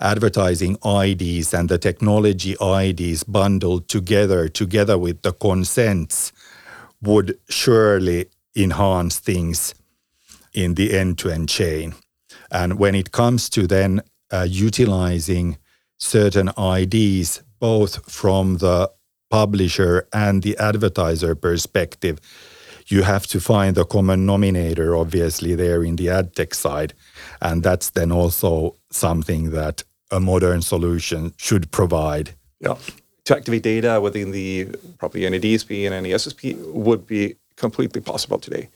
advertising 0.00 0.78
IDs 0.82 1.52
and 1.52 1.68
the 1.68 1.76
technology 1.76 2.56
IDs 2.62 3.24
bundled 3.24 3.88
together, 3.88 4.48
together 4.48 4.96
with 4.96 5.20
the 5.20 5.34
consents, 5.34 6.32
would 7.02 7.38
surely 7.50 8.30
enhance 8.56 9.18
things 9.18 9.74
in 10.58 10.74
the 10.74 10.92
end-to-end 10.98 11.48
chain. 11.48 11.94
And 12.50 12.78
when 12.78 12.94
it 12.94 13.12
comes 13.12 13.48
to 13.50 13.66
then 13.66 14.02
uh, 14.32 14.46
utilizing 14.48 15.56
certain 15.98 16.50
IDs, 16.58 17.42
both 17.60 18.10
from 18.10 18.58
the 18.58 18.90
publisher 19.30 20.08
and 20.12 20.42
the 20.42 20.56
advertiser 20.58 21.34
perspective, 21.34 22.18
you 22.88 23.02
have 23.02 23.26
to 23.28 23.40
find 23.40 23.76
the 23.76 23.84
common 23.84 24.26
nominator, 24.26 24.98
obviously, 24.98 25.54
there 25.54 25.84
in 25.84 25.96
the 25.96 26.08
ad 26.10 26.34
tech 26.34 26.54
side. 26.54 26.94
And 27.40 27.62
that's 27.62 27.90
then 27.90 28.10
also 28.10 28.76
something 28.90 29.50
that 29.50 29.84
a 30.10 30.18
modern 30.18 30.62
solution 30.62 31.34
should 31.36 31.70
provide. 31.70 32.34
Yeah. 32.60 32.76
To 33.26 33.36
activate 33.36 33.62
data 33.62 34.00
within 34.00 34.30
the 34.30 34.68
probably 34.98 35.26
any 35.26 35.38
DSP 35.38 35.84
and 35.84 35.94
any 35.94 36.10
SSP 36.10 36.56
would 36.72 37.06
be 37.06 37.36
completely 37.56 38.00
possible 38.00 38.38
today. 38.38 38.70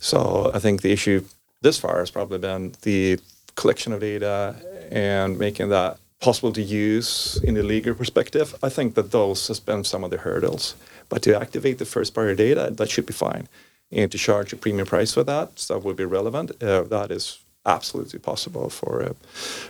So 0.00 0.50
I 0.54 0.58
think 0.58 0.82
the 0.82 0.92
issue 0.92 1.24
this 1.62 1.78
far 1.78 1.98
has 1.98 2.10
probably 2.10 2.38
been 2.38 2.74
the 2.82 3.18
collection 3.54 3.92
of 3.92 4.00
data 4.00 4.56
and 4.90 5.38
making 5.38 5.68
that 5.70 5.98
possible 6.20 6.52
to 6.52 6.62
use 6.62 7.40
in 7.44 7.54
the 7.54 7.62
legal 7.62 7.94
perspective. 7.94 8.54
I 8.62 8.68
think 8.68 8.94
that 8.94 9.10
those 9.10 9.48
has 9.48 9.60
been 9.60 9.84
some 9.84 10.04
of 10.04 10.10
the 10.10 10.18
hurdles. 10.18 10.74
But 11.08 11.22
to 11.22 11.38
activate 11.38 11.78
the 11.78 11.84
first 11.84 12.14
party 12.14 12.34
data, 12.34 12.70
that 12.70 12.90
should 12.90 13.06
be 13.06 13.12
fine. 13.12 13.48
And 13.92 14.10
to 14.10 14.18
charge 14.18 14.52
a 14.52 14.56
premium 14.56 14.86
price 14.86 15.12
for 15.14 15.24
that, 15.24 15.56
that 15.68 15.82
would 15.84 15.96
be 15.96 16.04
relevant. 16.04 16.62
Uh, 16.62 16.82
that 16.82 17.10
is 17.10 17.38
absolutely 17.66 18.18
possible 18.18 18.68
for 18.70 19.00
a, 19.00 19.14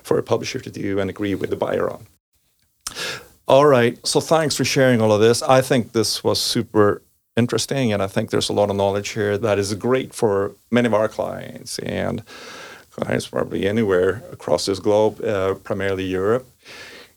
for 0.02 0.18
a 0.18 0.22
publisher 0.22 0.60
to 0.60 0.70
do 0.70 0.98
and 1.00 1.10
agree 1.10 1.34
with 1.34 1.50
the 1.50 1.56
buyer 1.56 1.90
on. 1.90 2.06
All 3.46 3.66
right. 3.66 3.98
So 4.06 4.20
thanks 4.20 4.56
for 4.56 4.64
sharing 4.64 5.00
all 5.00 5.12
of 5.12 5.20
this. 5.20 5.42
I 5.42 5.60
think 5.60 5.92
this 5.92 6.24
was 6.24 6.40
super 6.40 7.02
interesting, 7.36 7.92
and 7.92 8.02
I 8.02 8.06
think 8.06 8.30
there's 8.30 8.48
a 8.48 8.52
lot 8.52 8.70
of 8.70 8.76
knowledge 8.76 9.10
here 9.10 9.36
that 9.38 9.58
is 9.58 9.74
great 9.74 10.14
for 10.14 10.52
many 10.70 10.86
of 10.86 10.94
our 10.94 11.08
clients 11.08 11.78
and 11.80 12.22
clients 12.90 13.26
probably 13.26 13.66
anywhere 13.66 14.22
across 14.30 14.66
this 14.66 14.78
globe, 14.78 15.22
uh, 15.24 15.54
primarily 15.54 16.04
Europe. 16.04 16.46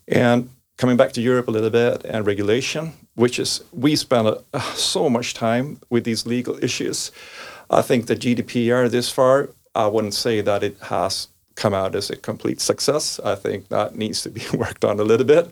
And 0.08 0.50
coming 0.76 0.96
back 0.96 1.12
to 1.12 1.20
Europe 1.20 1.48
a 1.48 1.50
little 1.50 1.70
bit 1.70 2.04
and 2.04 2.26
regulation, 2.26 2.92
which 3.14 3.38
is 3.38 3.62
we 3.72 3.96
spend 3.96 4.28
uh, 4.28 4.60
so 4.74 5.08
much 5.08 5.34
time 5.34 5.78
with 5.90 6.04
these 6.04 6.26
legal 6.26 6.62
issues. 6.62 7.12
I 7.70 7.82
think 7.82 8.06
the 8.06 8.16
GDPR 8.16 8.90
this 8.90 9.10
far, 9.10 9.50
I 9.74 9.86
wouldn't 9.86 10.14
say 10.14 10.40
that 10.40 10.62
it 10.62 10.76
has 10.82 11.28
come 11.54 11.74
out 11.74 11.94
as 11.94 12.08
a 12.08 12.16
complete 12.16 12.60
success. 12.60 13.20
I 13.24 13.34
think 13.34 13.68
that 13.68 13.96
needs 13.96 14.22
to 14.22 14.30
be 14.30 14.42
worked 14.54 14.84
on 14.84 15.00
a 15.00 15.04
little 15.04 15.26
bit, 15.26 15.50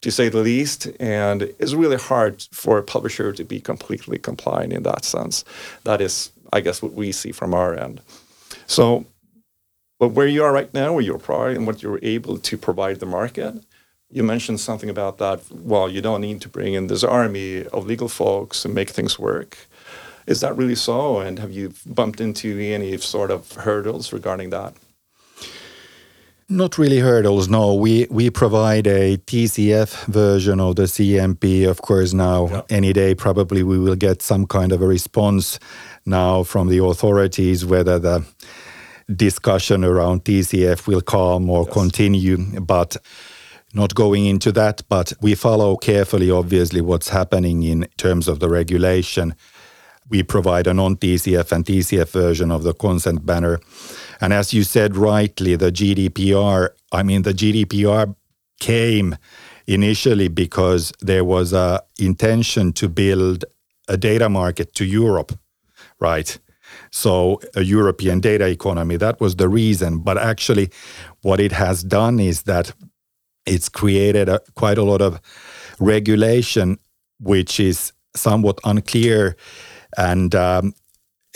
to 0.00 0.10
say 0.10 0.28
the 0.28 0.40
least. 0.40 0.88
And 0.98 1.42
it's 1.58 1.74
really 1.74 1.96
hard 1.96 2.46
for 2.52 2.78
a 2.78 2.82
publisher 2.82 3.32
to 3.32 3.44
be 3.44 3.60
completely 3.60 4.18
compliant 4.18 4.72
in 4.72 4.82
that 4.84 5.04
sense. 5.04 5.44
That 5.84 6.00
is, 6.00 6.30
I 6.52 6.60
guess, 6.60 6.82
what 6.82 6.92
we 6.92 7.12
see 7.12 7.32
from 7.32 7.54
our 7.54 7.74
end. 7.74 8.00
So, 8.66 9.04
but 9.98 10.08
where 10.08 10.26
you 10.26 10.42
are 10.44 10.52
right 10.52 10.72
now, 10.72 10.94
where 10.94 11.02
your 11.02 11.18
product 11.18 11.58
and 11.58 11.66
what 11.66 11.82
you're 11.82 12.00
able 12.02 12.38
to 12.38 12.56
provide 12.56 13.00
the 13.00 13.06
market, 13.06 13.62
you 14.10 14.22
mentioned 14.22 14.60
something 14.60 14.90
about 14.90 15.18
that. 15.18 15.42
Well, 15.50 15.88
you 15.88 16.00
don't 16.00 16.20
need 16.20 16.40
to 16.40 16.48
bring 16.48 16.74
in 16.74 16.88
this 16.88 17.04
army 17.04 17.64
of 17.66 17.86
legal 17.86 18.08
folks 18.08 18.64
and 18.64 18.74
make 18.74 18.90
things 18.90 19.18
work. 19.18 19.58
Is 20.26 20.40
that 20.40 20.56
really 20.56 20.74
so? 20.74 21.18
And 21.20 21.38
have 21.38 21.52
you 21.52 21.72
bumped 21.86 22.20
into 22.20 22.58
any 22.58 22.96
sort 22.98 23.30
of 23.30 23.52
hurdles 23.52 24.12
regarding 24.12 24.50
that? 24.50 24.74
Not 26.52 26.78
really 26.78 26.98
hurdles, 26.98 27.48
no. 27.48 27.74
We 27.74 28.08
we 28.10 28.28
provide 28.28 28.88
a 28.88 29.16
TCF 29.18 30.06
version 30.06 30.58
of 30.58 30.74
the 30.74 30.82
CMP. 30.82 31.68
Of 31.70 31.80
course, 31.80 32.12
now 32.12 32.48
yeah. 32.48 32.62
any 32.68 32.92
day 32.92 33.14
probably 33.14 33.62
we 33.62 33.78
will 33.78 33.94
get 33.94 34.20
some 34.20 34.48
kind 34.48 34.72
of 34.72 34.82
a 34.82 34.86
response 34.86 35.60
now 36.04 36.42
from 36.42 36.66
the 36.66 36.82
authorities 36.82 37.64
whether 37.64 38.00
the 38.00 38.24
discussion 39.14 39.84
around 39.84 40.24
TCF 40.24 40.88
will 40.88 41.00
calm 41.00 41.48
or 41.48 41.62
yes. 41.66 41.72
continue. 41.72 42.60
But 42.60 42.96
not 43.72 43.94
going 43.94 44.26
into 44.26 44.50
that, 44.50 44.82
but 44.88 45.12
we 45.20 45.36
follow 45.36 45.76
carefully, 45.76 46.32
obviously, 46.32 46.80
what's 46.80 47.10
happening 47.10 47.62
in 47.62 47.86
terms 47.96 48.26
of 48.26 48.40
the 48.40 48.48
regulation. 48.48 49.36
We 50.10 50.22
provide 50.22 50.66
a 50.66 50.74
non 50.74 50.96
TCF 50.96 51.52
and 51.52 51.64
TCF 51.64 52.10
version 52.10 52.50
of 52.50 52.62
the 52.62 52.74
consent 52.74 53.24
banner. 53.24 53.60
And 54.20 54.32
as 54.32 54.52
you 54.52 54.64
said 54.64 54.96
rightly, 54.96 55.56
the 55.56 55.72
GDPR, 55.72 56.70
I 56.92 57.02
mean, 57.02 57.22
the 57.22 57.32
GDPR 57.32 58.14
came 58.58 59.16
initially 59.66 60.28
because 60.28 60.92
there 61.00 61.24
was 61.24 61.52
a 61.52 61.82
intention 61.98 62.72
to 62.74 62.88
build 62.88 63.44
a 63.88 63.96
data 63.96 64.28
market 64.28 64.74
to 64.74 64.84
Europe, 64.84 65.32
right? 66.00 66.38
So 66.90 67.40
a 67.54 67.62
European 67.62 68.20
data 68.20 68.46
economy, 68.46 68.96
that 68.96 69.20
was 69.20 69.36
the 69.36 69.48
reason. 69.48 69.98
But 69.98 70.18
actually, 70.18 70.70
what 71.22 71.40
it 71.40 71.52
has 71.52 71.82
done 71.82 72.20
is 72.20 72.42
that 72.42 72.72
it's 73.46 73.68
created 73.68 74.28
a, 74.28 74.40
quite 74.54 74.78
a 74.78 74.82
lot 74.82 75.00
of 75.00 75.20
regulation, 75.78 76.78
which 77.18 77.58
is 77.60 77.92
somewhat 78.14 78.58
unclear. 78.64 79.36
And 79.96 80.34
um, 80.34 80.74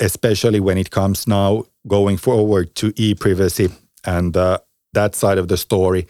especially 0.01 0.61
when 0.61 0.79
it 0.79 0.91
comes 0.91 1.27
now 1.27 1.65
going 1.87 2.17
forward 2.17 2.75
to 2.77 2.93
e-privacy 2.97 3.71
and 4.05 4.37
uh, 4.37 4.59
that 4.93 5.15
side 5.15 5.39
of 5.39 5.49
the 5.49 5.57
story. 5.57 6.07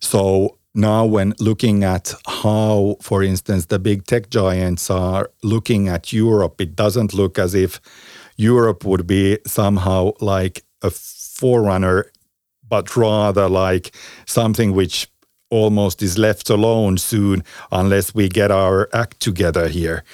So 0.00 0.58
now 0.74 1.06
when 1.06 1.34
looking 1.40 1.84
at 1.84 2.12
how, 2.26 2.96
for 3.00 3.22
instance, 3.22 3.66
the 3.66 3.78
big 3.78 4.04
tech 4.04 4.30
giants 4.30 4.90
are 4.90 5.30
looking 5.42 5.88
at 5.88 6.12
Europe, 6.12 6.60
it 6.60 6.76
doesn't 6.76 7.14
look 7.14 7.38
as 7.38 7.54
if 7.54 7.80
Europe 8.36 8.84
would 8.84 9.06
be 9.06 9.38
somehow 9.46 10.12
like 10.20 10.64
a 10.82 10.90
forerunner, 10.90 12.12
but 12.68 12.94
rather 12.96 13.48
like 13.48 13.94
something 14.26 14.72
which 14.72 15.08
almost 15.48 16.02
is 16.02 16.18
left 16.18 16.50
alone 16.50 16.98
soon 16.98 17.42
unless 17.70 18.14
we 18.14 18.28
get 18.28 18.50
our 18.50 18.88
act 18.92 19.20
together 19.20 19.68
here. 19.68 20.04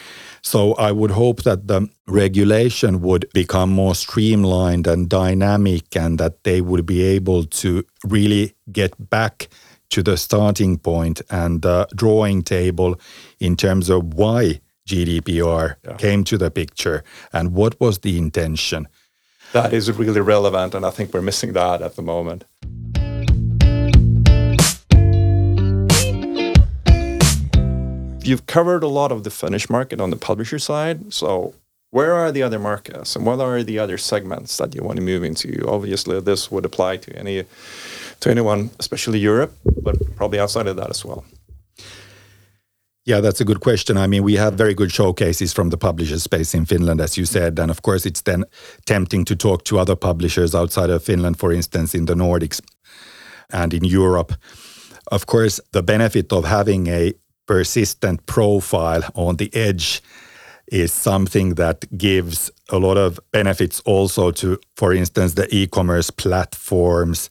So 0.43 0.74
I 0.74 0.90
would 0.90 1.12
hope 1.12 1.45
that 1.45 1.68
the 1.68 1.88
regulation 2.09 3.01
would 3.01 3.26
become 3.32 3.70
more 3.70 3.95
streamlined 3.95 4.86
and 4.86 5.09
dynamic 5.09 5.97
and 5.97 6.18
that 6.18 6.43
they 6.43 6.61
would 6.61 6.84
be 6.84 7.03
able 7.03 7.45
to 7.45 7.84
really 8.05 8.55
get 8.70 9.11
back 9.11 9.49
to 9.90 10.03
the 10.03 10.16
starting 10.16 10.78
point 10.78 11.22
and 11.30 11.62
the 11.62 11.86
drawing 11.95 12.43
table 12.43 12.99
in 13.38 13.57
terms 13.57 13.88
of 13.88 14.14
why 14.14 14.61
GDPR 14.88 15.76
yeah. 15.84 15.97
came 15.97 16.24
to 16.24 16.36
the 16.36 16.51
picture 16.51 17.05
and 17.32 17.53
what 17.53 17.78
was 17.80 18.01
the 18.01 18.18
intention. 18.18 18.88
That 19.53 19.72
is 19.72 19.93
really 19.93 20.20
relevant, 20.20 20.74
and 20.74 20.84
I 20.84 20.90
think 20.90 21.12
we're 21.12 21.20
missing 21.20 21.53
that 21.53 21.82
at 21.82 21.95
the 21.95 22.03
moment. 22.03 22.45
You've 28.25 28.47
covered 28.47 28.83
a 28.83 28.89
lot 28.89 29.12
of 29.12 29.25
the 29.25 29.31
Finnish 29.31 29.68
market 29.70 30.01
on 30.01 30.11
the 30.11 30.16
publisher 30.16 30.59
side. 30.59 31.12
So 31.12 31.55
where 31.91 32.14
are 32.14 32.33
the 32.33 32.43
other 32.43 32.59
markets 32.59 33.16
and 33.16 33.27
what 33.27 33.41
are 33.41 33.62
the 33.62 33.79
other 33.79 33.99
segments 33.99 34.57
that 34.57 34.75
you 34.75 34.83
want 34.83 34.97
to 34.97 35.03
move 35.03 35.23
into? 35.25 35.66
Obviously, 35.68 36.20
this 36.20 36.51
would 36.51 36.64
apply 36.64 36.97
to 36.99 37.16
any 37.16 37.45
to 38.20 38.31
anyone, 38.31 38.70
especially 38.79 39.18
Europe, 39.18 39.53
but 39.83 39.97
probably 40.16 40.39
outside 40.39 40.66
of 40.66 40.77
that 40.77 40.91
as 40.91 41.05
well? 41.05 41.25
Yeah, 43.05 43.20
that's 43.20 43.41
a 43.41 43.45
good 43.45 43.61
question. 43.61 43.97
I 43.97 44.07
mean, 44.07 44.23
we 44.23 44.37
have 44.37 44.55
very 44.55 44.75
good 44.75 44.93
showcases 44.93 45.53
from 45.53 45.70
the 45.70 45.77
publisher 45.77 46.20
space 46.20 46.55
in 46.55 46.66
Finland, 46.66 47.01
as 47.01 47.18
you 47.18 47.27
said. 47.27 47.59
And 47.59 47.70
of 47.70 47.83
course, 47.83 48.07
it's 48.07 48.23
then 48.23 48.45
tempting 48.87 49.25
to 49.25 49.35
talk 49.35 49.64
to 49.64 49.79
other 49.81 49.97
publishers 49.97 50.55
outside 50.55 50.89
of 50.89 51.03
Finland, 51.03 51.39
for 51.39 51.53
instance, 51.53 51.99
in 51.99 52.07
the 52.07 52.14
Nordics 52.14 52.61
and 53.51 53.75
in 53.75 53.85
Europe. 53.85 54.35
Of 55.11 55.27
course, 55.27 55.61
the 55.73 55.83
benefit 55.83 56.33
of 56.33 56.45
having 56.45 56.87
a 56.87 57.12
persistent 57.47 58.26
profile 58.26 59.03
on 59.14 59.36
the 59.36 59.55
edge 59.55 60.03
is 60.68 60.93
something 60.93 61.55
that 61.57 61.84
gives 61.99 62.51
a 62.70 62.78
lot 62.78 62.97
of 62.97 63.20
benefits 63.32 63.80
also 63.80 64.30
to, 64.30 64.59
for 64.76 64.93
instance, 64.95 65.34
the 65.34 65.47
e 65.55 65.66
commerce 65.66 66.11
platforms 66.11 67.28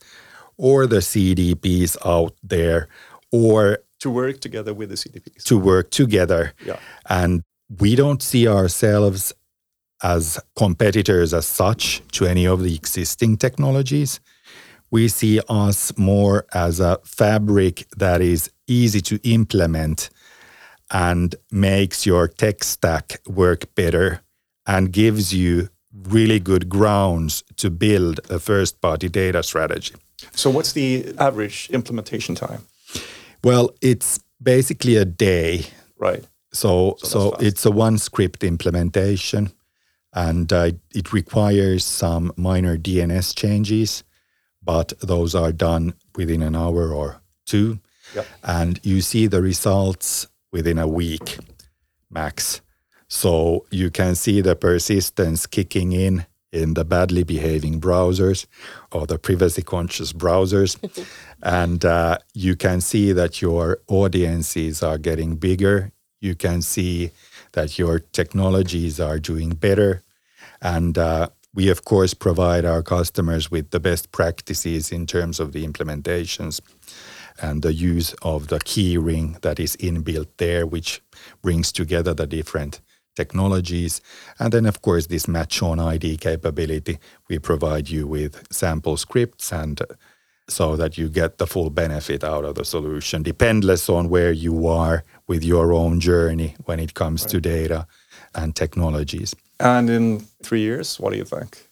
or 0.57 0.85
the 0.85 0.97
CDPs 0.97 1.97
out 2.05 2.35
there 2.43 2.87
or 3.31 3.79
to 3.99 4.09
work 4.09 4.39
together 4.41 4.73
with 4.73 4.89
the 4.89 4.95
CDPs. 4.95 5.43
To 5.45 5.57
work 5.57 5.91
together. 5.91 6.53
Yeah. 6.65 6.77
And 7.09 7.43
we 7.79 7.95
don't 7.95 8.21
see 8.21 8.47
ourselves 8.47 9.33
as 10.03 10.39
competitors 10.55 11.33
as 11.33 11.45
such 11.45 12.01
to 12.11 12.25
any 12.25 12.45
of 12.45 12.63
the 12.63 12.75
existing 12.75 13.37
technologies. 13.37 14.19
We 14.89 15.07
see 15.07 15.39
us 15.47 15.97
more 15.97 16.45
as 16.53 16.79
a 16.79 16.99
fabric 17.05 17.87
that 17.97 18.21
is 18.21 18.51
easy 18.71 19.01
to 19.01 19.19
implement 19.23 20.09
and 20.89 21.35
makes 21.51 22.05
your 22.05 22.27
tech 22.27 22.63
stack 22.63 23.21
work 23.27 23.73
better 23.75 24.21
and 24.65 24.91
gives 24.91 25.33
you 25.33 25.69
really 25.93 26.39
good 26.39 26.69
grounds 26.69 27.43
to 27.57 27.69
build 27.69 28.19
a 28.29 28.39
first 28.39 28.81
party 28.81 29.09
data 29.09 29.43
strategy. 29.43 29.95
So, 30.33 30.49
what's 30.49 30.73
the 30.73 31.13
average 31.17 31.69
implementation 31.71 32.35
time? 32.35 32.63
Well, 33.43 33.71
it's 33.81 34.19
basically 34.41 34.95
a 34.97 35.05
day. 35.05 35.65
Right. 35.97 36.23
So, 36.53 36.97
so, 36.99 37.07
so 37.07 37.35
it's 37.39 37.65
a 37.65 37.71
one 37.71 37.97
script 37.97 38.43
implementation 38.43 39.51
and 40.13 40.51
uh, 40.51 40.71
it 40.93 41.13
requires 41.13 41.85
some 41.85 42.33
minor 42.35 42.77
DNS 42.77 43.35
changes, 43.35 44.03
but 44.61 44.93
those 44.99 45.33
are 45.33 45.51
done 45.51 45.93
within 46.15 46.41
an 46.41 46.55
hour 46.55 46.91
or 46.93 47.21
two. 47.45 47.79
Yep. 48.15 48.27
And 48.43 48.79
you 48.83 49.01
see 49.01 49.27
the 49.27 49.41
results 49.41 50.27
within 50.51 50.77
a 50.77 50.87
week 50.87 51.37
max. 52.09 52.61
So 53.07 53.65
you 53.71 53.89
can 53.89 54.15
see 54.15 54.41
the 54.41 54.55
persistence 54.55 55.45
kicking 55.45 55.91
in 55.91 56.25
in 56.51 56.73
the 56.73 56.83
badly 56.83 57.23
behaving 57.23 57.79
browsers 57.79 58.45
or 58.91 59.07
the 59.07 59.17
privacy 59.17 59.61
conscious 59.61 60.11
browsers. 60.11 60.77
and 61.43 61.85
uh, 61.85 62.17
you 62.33 62.55
can 62.55 62.81
see 62.81 63.13
that 63.13 63.41
your 63.41 63.79
audiences 63.87 64.83
are 64.83 64.97
getting 64.97 65.35
bigger. 65.35 65.91
You 66.19 66.35
can 66.35 66.61
see 66.61 67.11
that 67.53 67.79
your 67.79 67.99
technologies 67.99 68.99
are 68.99 69.17
doing 69.17 69.51
better. 69.51 70.03
And 70.61 70.97
uh, 70.97 71.29
we, 71.53 71.69
of 71.69 71.85
course, 71.85 72.13
provide 72.13 72.65
our 72.65 72.83
customers 72.83 73.49
with 73.49 73.71
the 73.71 73.79
best 73.79 74.11
practices 74.11 74.91
in 74.91 75.05
terms 75.05 75.39
of 75.39 75.53
the 75.53 75.65
implementations 75.65 76.61
and 77.41 77.61
the 77.61 77.73
use 77.73 78.13
of 78.21 78.47
the 78.47 78.59
key 78.59 78.97
ring 78.97 79.37
that 79.41 79.59
is 79.59 79.75
inbuilt 79.77 80.27
there, 80.37 80.65
which 80.65 81.01
brings 81.41 81.71
together 81.71 82.13
the 82.13 82.27
different 82.27 82.81
technologies. 83.15 84.01
And 84.39 84.53
then, 84.53 84.65
of 84.65 84.81
course, 84.81 85.07
this 85.07 85.27
match 85.27 85.61
on 85.61 85.79
ID 85.79 86.17
capability, 86.17 86.99
we 87.27 87.39
provide 87.39 87.89
you 87.89 88.07
with 88.07 88.47
sample 88.51 88.97
scripts 88.97 89.51
and 89.51 89.81
uh, 89.81 89.85
so 90.49 90.75
that 90.75 90.97
you 90.97 91.07
get 91.07 91.37
the 91.37 91.47
full 91.47 91.69
benefit 91.69 92.23
out 92.23 92.43
of 92.43 92.55
the 92.55 92.65
solution, 92.65 93.23
dependless 93.23 93.89
on 93.89 94.09
where 94.09 94.31
you 94.31 94.67
are 94.67 95.03
with 95.27 95.43
your 95.43 95.71
own 95.71 95.99
journey 95.99 96.55
when 96.65 96.79
it 96.79 96.93
comes 96.93 97.23
right. 97.23 97.31
to 97.31 97.41
data 97.41 97.87
and 98.35 98.55
technologies. 98.55 99.33
And 99.59 99.89
in 99.89 100.19
three 100.43 100.61
years, 100.61 100.99
what 100.99 101.11
do 101.11 101.17
you 101.17 101.25
think? 101.25 101.69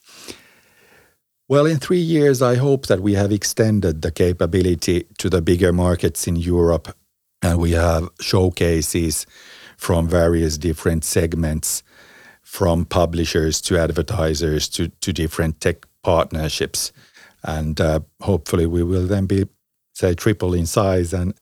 Well, 1.49 1.65
in 1.65 1.79
three 1.79 1.97
years, 1.97 2.43
I 2.43 2.57
hope 2.57 2.85
that 2.85 2.99
we 2.99 3.15
have 3.15 3.31
extended 3.31 4.03
the 4.03 4.11
capability 4.11 5.07
to 5.17 5.31
the 5.31 5.41
bigger 5.41 5.73
markets 5.73 6.27
in 6.27 6.35
Europe 6.35 6.95
and 7.41 7.57
we 7.57 7.71
have 7.71 8.07
showcases 8.21 9.25
from 9.75 10.07
various 10.07 10.59
different 10.59 11.03
segments, 11.03 11.81
from 12.43 12.85
publishers 12.85 13.61
to 13.61 13.79
advertisers 13.79 14.69
to, 14.69 14.89
to 15.01 15.11
different 15.11 15.59
tech 15.59 15.87
partnerships. 16.03 16.91
And 17.43 17.81
uh, 17.81 18.01
hopefully, 18.21 18.67
we 18.67 18.83
will 18.83 19.07
then 19.07 19.25
be, 19.25 19.47
say, 19.95 20.13
triple 20.13 20.53
in 20.53 20.67
size 20.67 21.13
and 21.13 21.33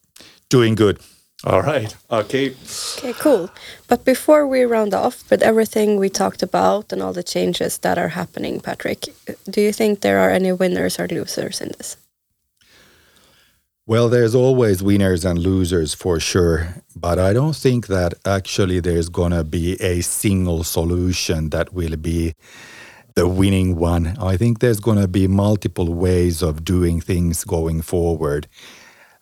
doing 0.48 0.74
good. 0.74 1.00
All 1.44 1.62
right. 1.62 1.94
Okay. 2.10 2.54
Okay, 2.98 3.12
cool. 3.12 3.48
But 3.86 4.04
before 4.04 4.46
we 4.46 4.64
round 4.64 4.92
off 4.92 5.22
with 5.30 5.40
everything 5.40 5.96
we 5.96 6.08
talked 6.08 6.42
about 6.42 6.92
and 6.92 7.00
all 7.00 7.12
the 7.12 7.22
changes 7.22 7.78
that 7.78 7.96
are 7.96 8.08
happening, 8.08 8.60
Patrick, 8.60 9.06
do 9.48 9.60
you 9.60 9.72
think 9.72 10.00
there 10.00 10.18
are 10.18 10.30
any 10.30 10.50
winners 10.50 10.98
or 10.98 11.06
losers 11.06 11.60
in 11.60 11.68
this? 11.78 11.96
Well, 13.86 14.08
there's 14.08 14.34
always 14.34 14.82
winners 14.82 15.24
and 15.24 15.38
losers 15.38 15.94
for 15.94 16.20
sure, 16.20 16.82
but 16.94 17.18
I 17.18 17.32
don't 17.32 17.56
think 17.56 17.86
that 17.86 18.14
actually 18.26 18.80
there's 18.80 19.08
going 19.08 19.32
to 19.32 19.44
be 19.44 19.80
a 19.80 20.02
single 20.02 20.62
solution 20.64 21.50
that 21.50 21.72
will 21.72 21.96
be 21.96 22.34
the 23.14 23.26
winning 23.26 23.76
one. 23.76 24.16
I 24.20 24.36
think 24.36 24.58
there's 24.58 24.80
going 24.80 25.00
to 25.00 25.08
be 25.08 25.26
multiple 25.26 25.94
ways 25.94 26.42
of 26.42 26.64
doing 26.64 27.00
things 27.00 27.44
going 27.44 27.80
forward. 27.80 28.46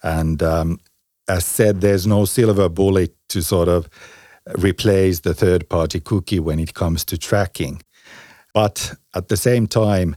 And 0.02 0.42
um, 0.42 0.80
as 1.28 1.44
said, 1.44 1.80
there's 1.80 2.06
no 2.06 2.24
silver 2.24 2.68
bullet 2.68 3.14
to 3.28 3.42
sort 3.42 3.68
of 3.68 3.88
replace 4.58 5.20
the 5.20 5.34
third 5.34 5.68
party 5.68 6.00
cookie 6.00 6.40
when 6.40 6.58
it 6.58 6.74
comes 6.74 7.04
to 7.04 7.18
tracking. 7.18 7.82
But 8.54 8.94
at 9.14 9.28
the 9.28 9.36
same 9.36 9.66
time, 9.66 10.16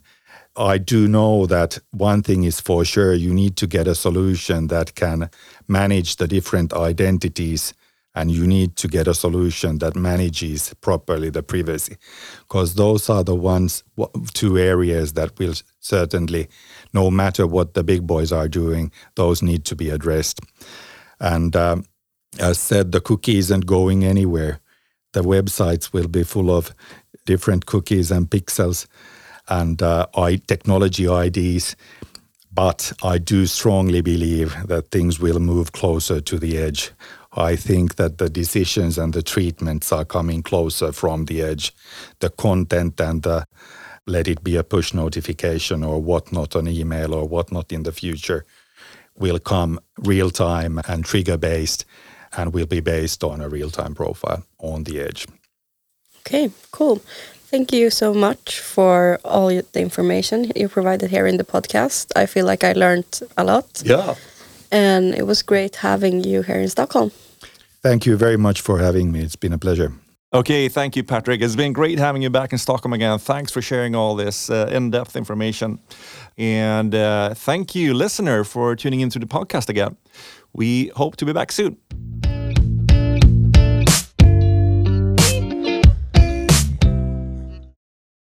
I 0.55 0.77
do 0.77 1.07
know 1.07 1.45
that 1.45 1.79
one 1.91 2.21
thing 2.21 2.43
is 2.43 2.59
for 2.59 2.83
sure 2.85 3.13
you 3.13 3.33
need 3.33 3.55
to 3.57 3.67
get 3.67 3.87
a 3.87 3.95
solution 3.95 4.67
that 4.67 4.95
can 4.95 5.29
manage 5.67 6.17
the 6.17 6.27
different 6.27 6.73
identities 6.73 7.73
and 8.15 8.31
you 8.31 8.45
need 8.47 8.75
to 8.75 8.87
get 8.87 9.07
a 9.07 9.13
solution 9.13 9.77
that 9.77 9.95
manages 9.95 10.73
properly 10.81 11.29
the 11.29 11.43
privacy 11.43 11.95
because 12.39 12.75
those 12.75 13.09
are 13.09 13.23
the 13.23 13.35
ones 13.35 13.83
two 14.33 14.57
areas 14.57 15.13
that 15.13 15.37
will 15.39 15.53
certainly 15.79 16.47
no 16.93 17.11
matter 17.11 17.45
what 17.45 17.75
the 17.75 17.83
big 17.83 18.05
boys 18.07 18.31
are 18.31 18.47
doing 18.47 18.91
those 19.15 19.41
need 19.41 19.63
to 19.63 19.75
be 19.75 19.89
addressed 19.89 20.41
and 21.19 21.55
um, 21.55 21.85
as 22.39 22.59
said 22.59 22.91
the 22.91 23.01
cookie 23.01 23.37
isn't 23.37 23.65
going 23.65 24.03
anywhere 24.03 24.59
the 25.13 25.21
websites 25.21 25.91
will 25.91 26.07
be 26.07 26.23
full 26.23 26.51
of 26.55 26.73
different 27.25 27.65
cookies 27.65 28.11
and 28.11 28.29
pixels 28.29 28.87
and 29.47 29.81
uh, 29.81 30.05
technology 30.47 31.05
IDs. 31.05 31.75
But 32.51 32.93
I 33.03 33.17
do 33.17 33.45
strongly 33.45 34.01
believe 34.01 34.55
that 34.67 34.91
things 34.91 35.19
will 35.19 35.39
move 35.39 35.71
closer 35.71 36.19
to 36.21 36.39
the 36.39 36.57
edge. 36.57 36.91
I 37.33 37.55
think 37.55 37.95
that 37.95 38.17
the 38.17 38.29
decisions 38.29 38.97
and 38.97 39.13
the 39.13 39.21
treatments 39.21 39.91
are 39.91 40.05
coming 40.05 40.41
closer 40.43 40.91
from 40.91 41.25
the 41.25 41.41
edge. 41.41 41.73
The 42.19 42.29
content 42.29 42.99
and 42.99 43.21
the 43.21 43.45
let 44.07 44.27
it 44.27 44.43
be 44.43 44.55
a 44.55 44.63
push 44.63 44.93
notification 44.93 45.83
or 45.83 46.01
whatnot 46.01 46.55
on 46.55 46.67
email 46.67 47.13
or 47.13 47.27
whatnot 47.27 47.71
in 47.71 47.83
the 47.83 47.91
future 47.91 48.43
will 49.19 49.39
come 49.39 49.79
real 49.97 50.31
time 50.31 50.81
and 50.87 51.05
trigger 51.05 51.37
based 51.37 51.85
and 52.37 52.53
will 52.53 52.65
be 52.65 52.79
based 52.79 53.23
on 53.23 53.41
a 53.41 53.49
real 53.49 53.69
time 53.69 53.93
profile 53.93 54.43
on 54.59 54.83
the 54.83 54.99
edge. 54.99 55.27
Okay, 56.21 56.51
cool. 56.71 57.01
Thank 57.51 57.73
you 57.73 57.89
so 57.89 58.13
much 58.13 58.59
for 58.59 59.19
all 59.25 59.47
the 59.47 59.81
information 59.81 60.51
you 60.55 60.69
provided 60.69 61.09
here 61.09 61.25
in 61.25 61.37
the 61.37 61.43
podcast. 61.43 62.11
I 62.15 62.27
feel 62.27 62.45
like 62.45 62.63
I 62.63 62.73
learned 62.73 63.21
a 63.37 63.43
lot. 63.43 63.81
Yeah. 63.83 64.13
And 64.71 65.15
it 65.15 65.25
was 65.25 65.41
great 65.41 65.77
having 65.77 66.23
you 66.23 66.43
here 66.43 66.59
in 66.59 66.69
Stockholm. 66.69 67.11
Thank 67.81 68.05
you 68.05 68.17
very 68.17 68.37
much 68.37 68.61
for 68.61 68.77
having 68.77 69.11
me. 69.11 69.21
It's 69.21 69.35
been 69.35 69.53
a 69.53 69.57
pleasure. 69.57 69.93
Okay, 70.31 70.69
thank 70.69 70.95
you, 70.95 71.03
Patrick. 71.03 71.41
It's 71.41 71.55
been 71.55 71.73
great 71.73 71.97
having 71.97 72.21
you 72.21 72.29
back 72.29 72.51
in 72.51 72.59
Stockholm 72.59 72.93
again. 72.93 73.17
Thanks 73.17 73.51
for 73.51 73.63
sharing 73.63 73.95
all 73.95 74.15
this 74.15 74.51
uh, 74.51 74.69
in 74.71 74.91
depth 74.91 75.15
information. 75.15 75.79
And 76.37 76.93
uh, 76.93 77.33
thank 77.33 77.73
you, 77.73 77.95
listener, 77.95 78.43
for 78.43 78.75
tuning 78.75 78.99
into 78.99 79.17
the 79.17 79.25
podcast 79.25 79.69
again. 79.69 79.97
We 80.53 80.89
hope 80.89 81.15
to 81.17 81.25
be 81.25 81.33
back 81.33 81.51
soon. 81.51 81.77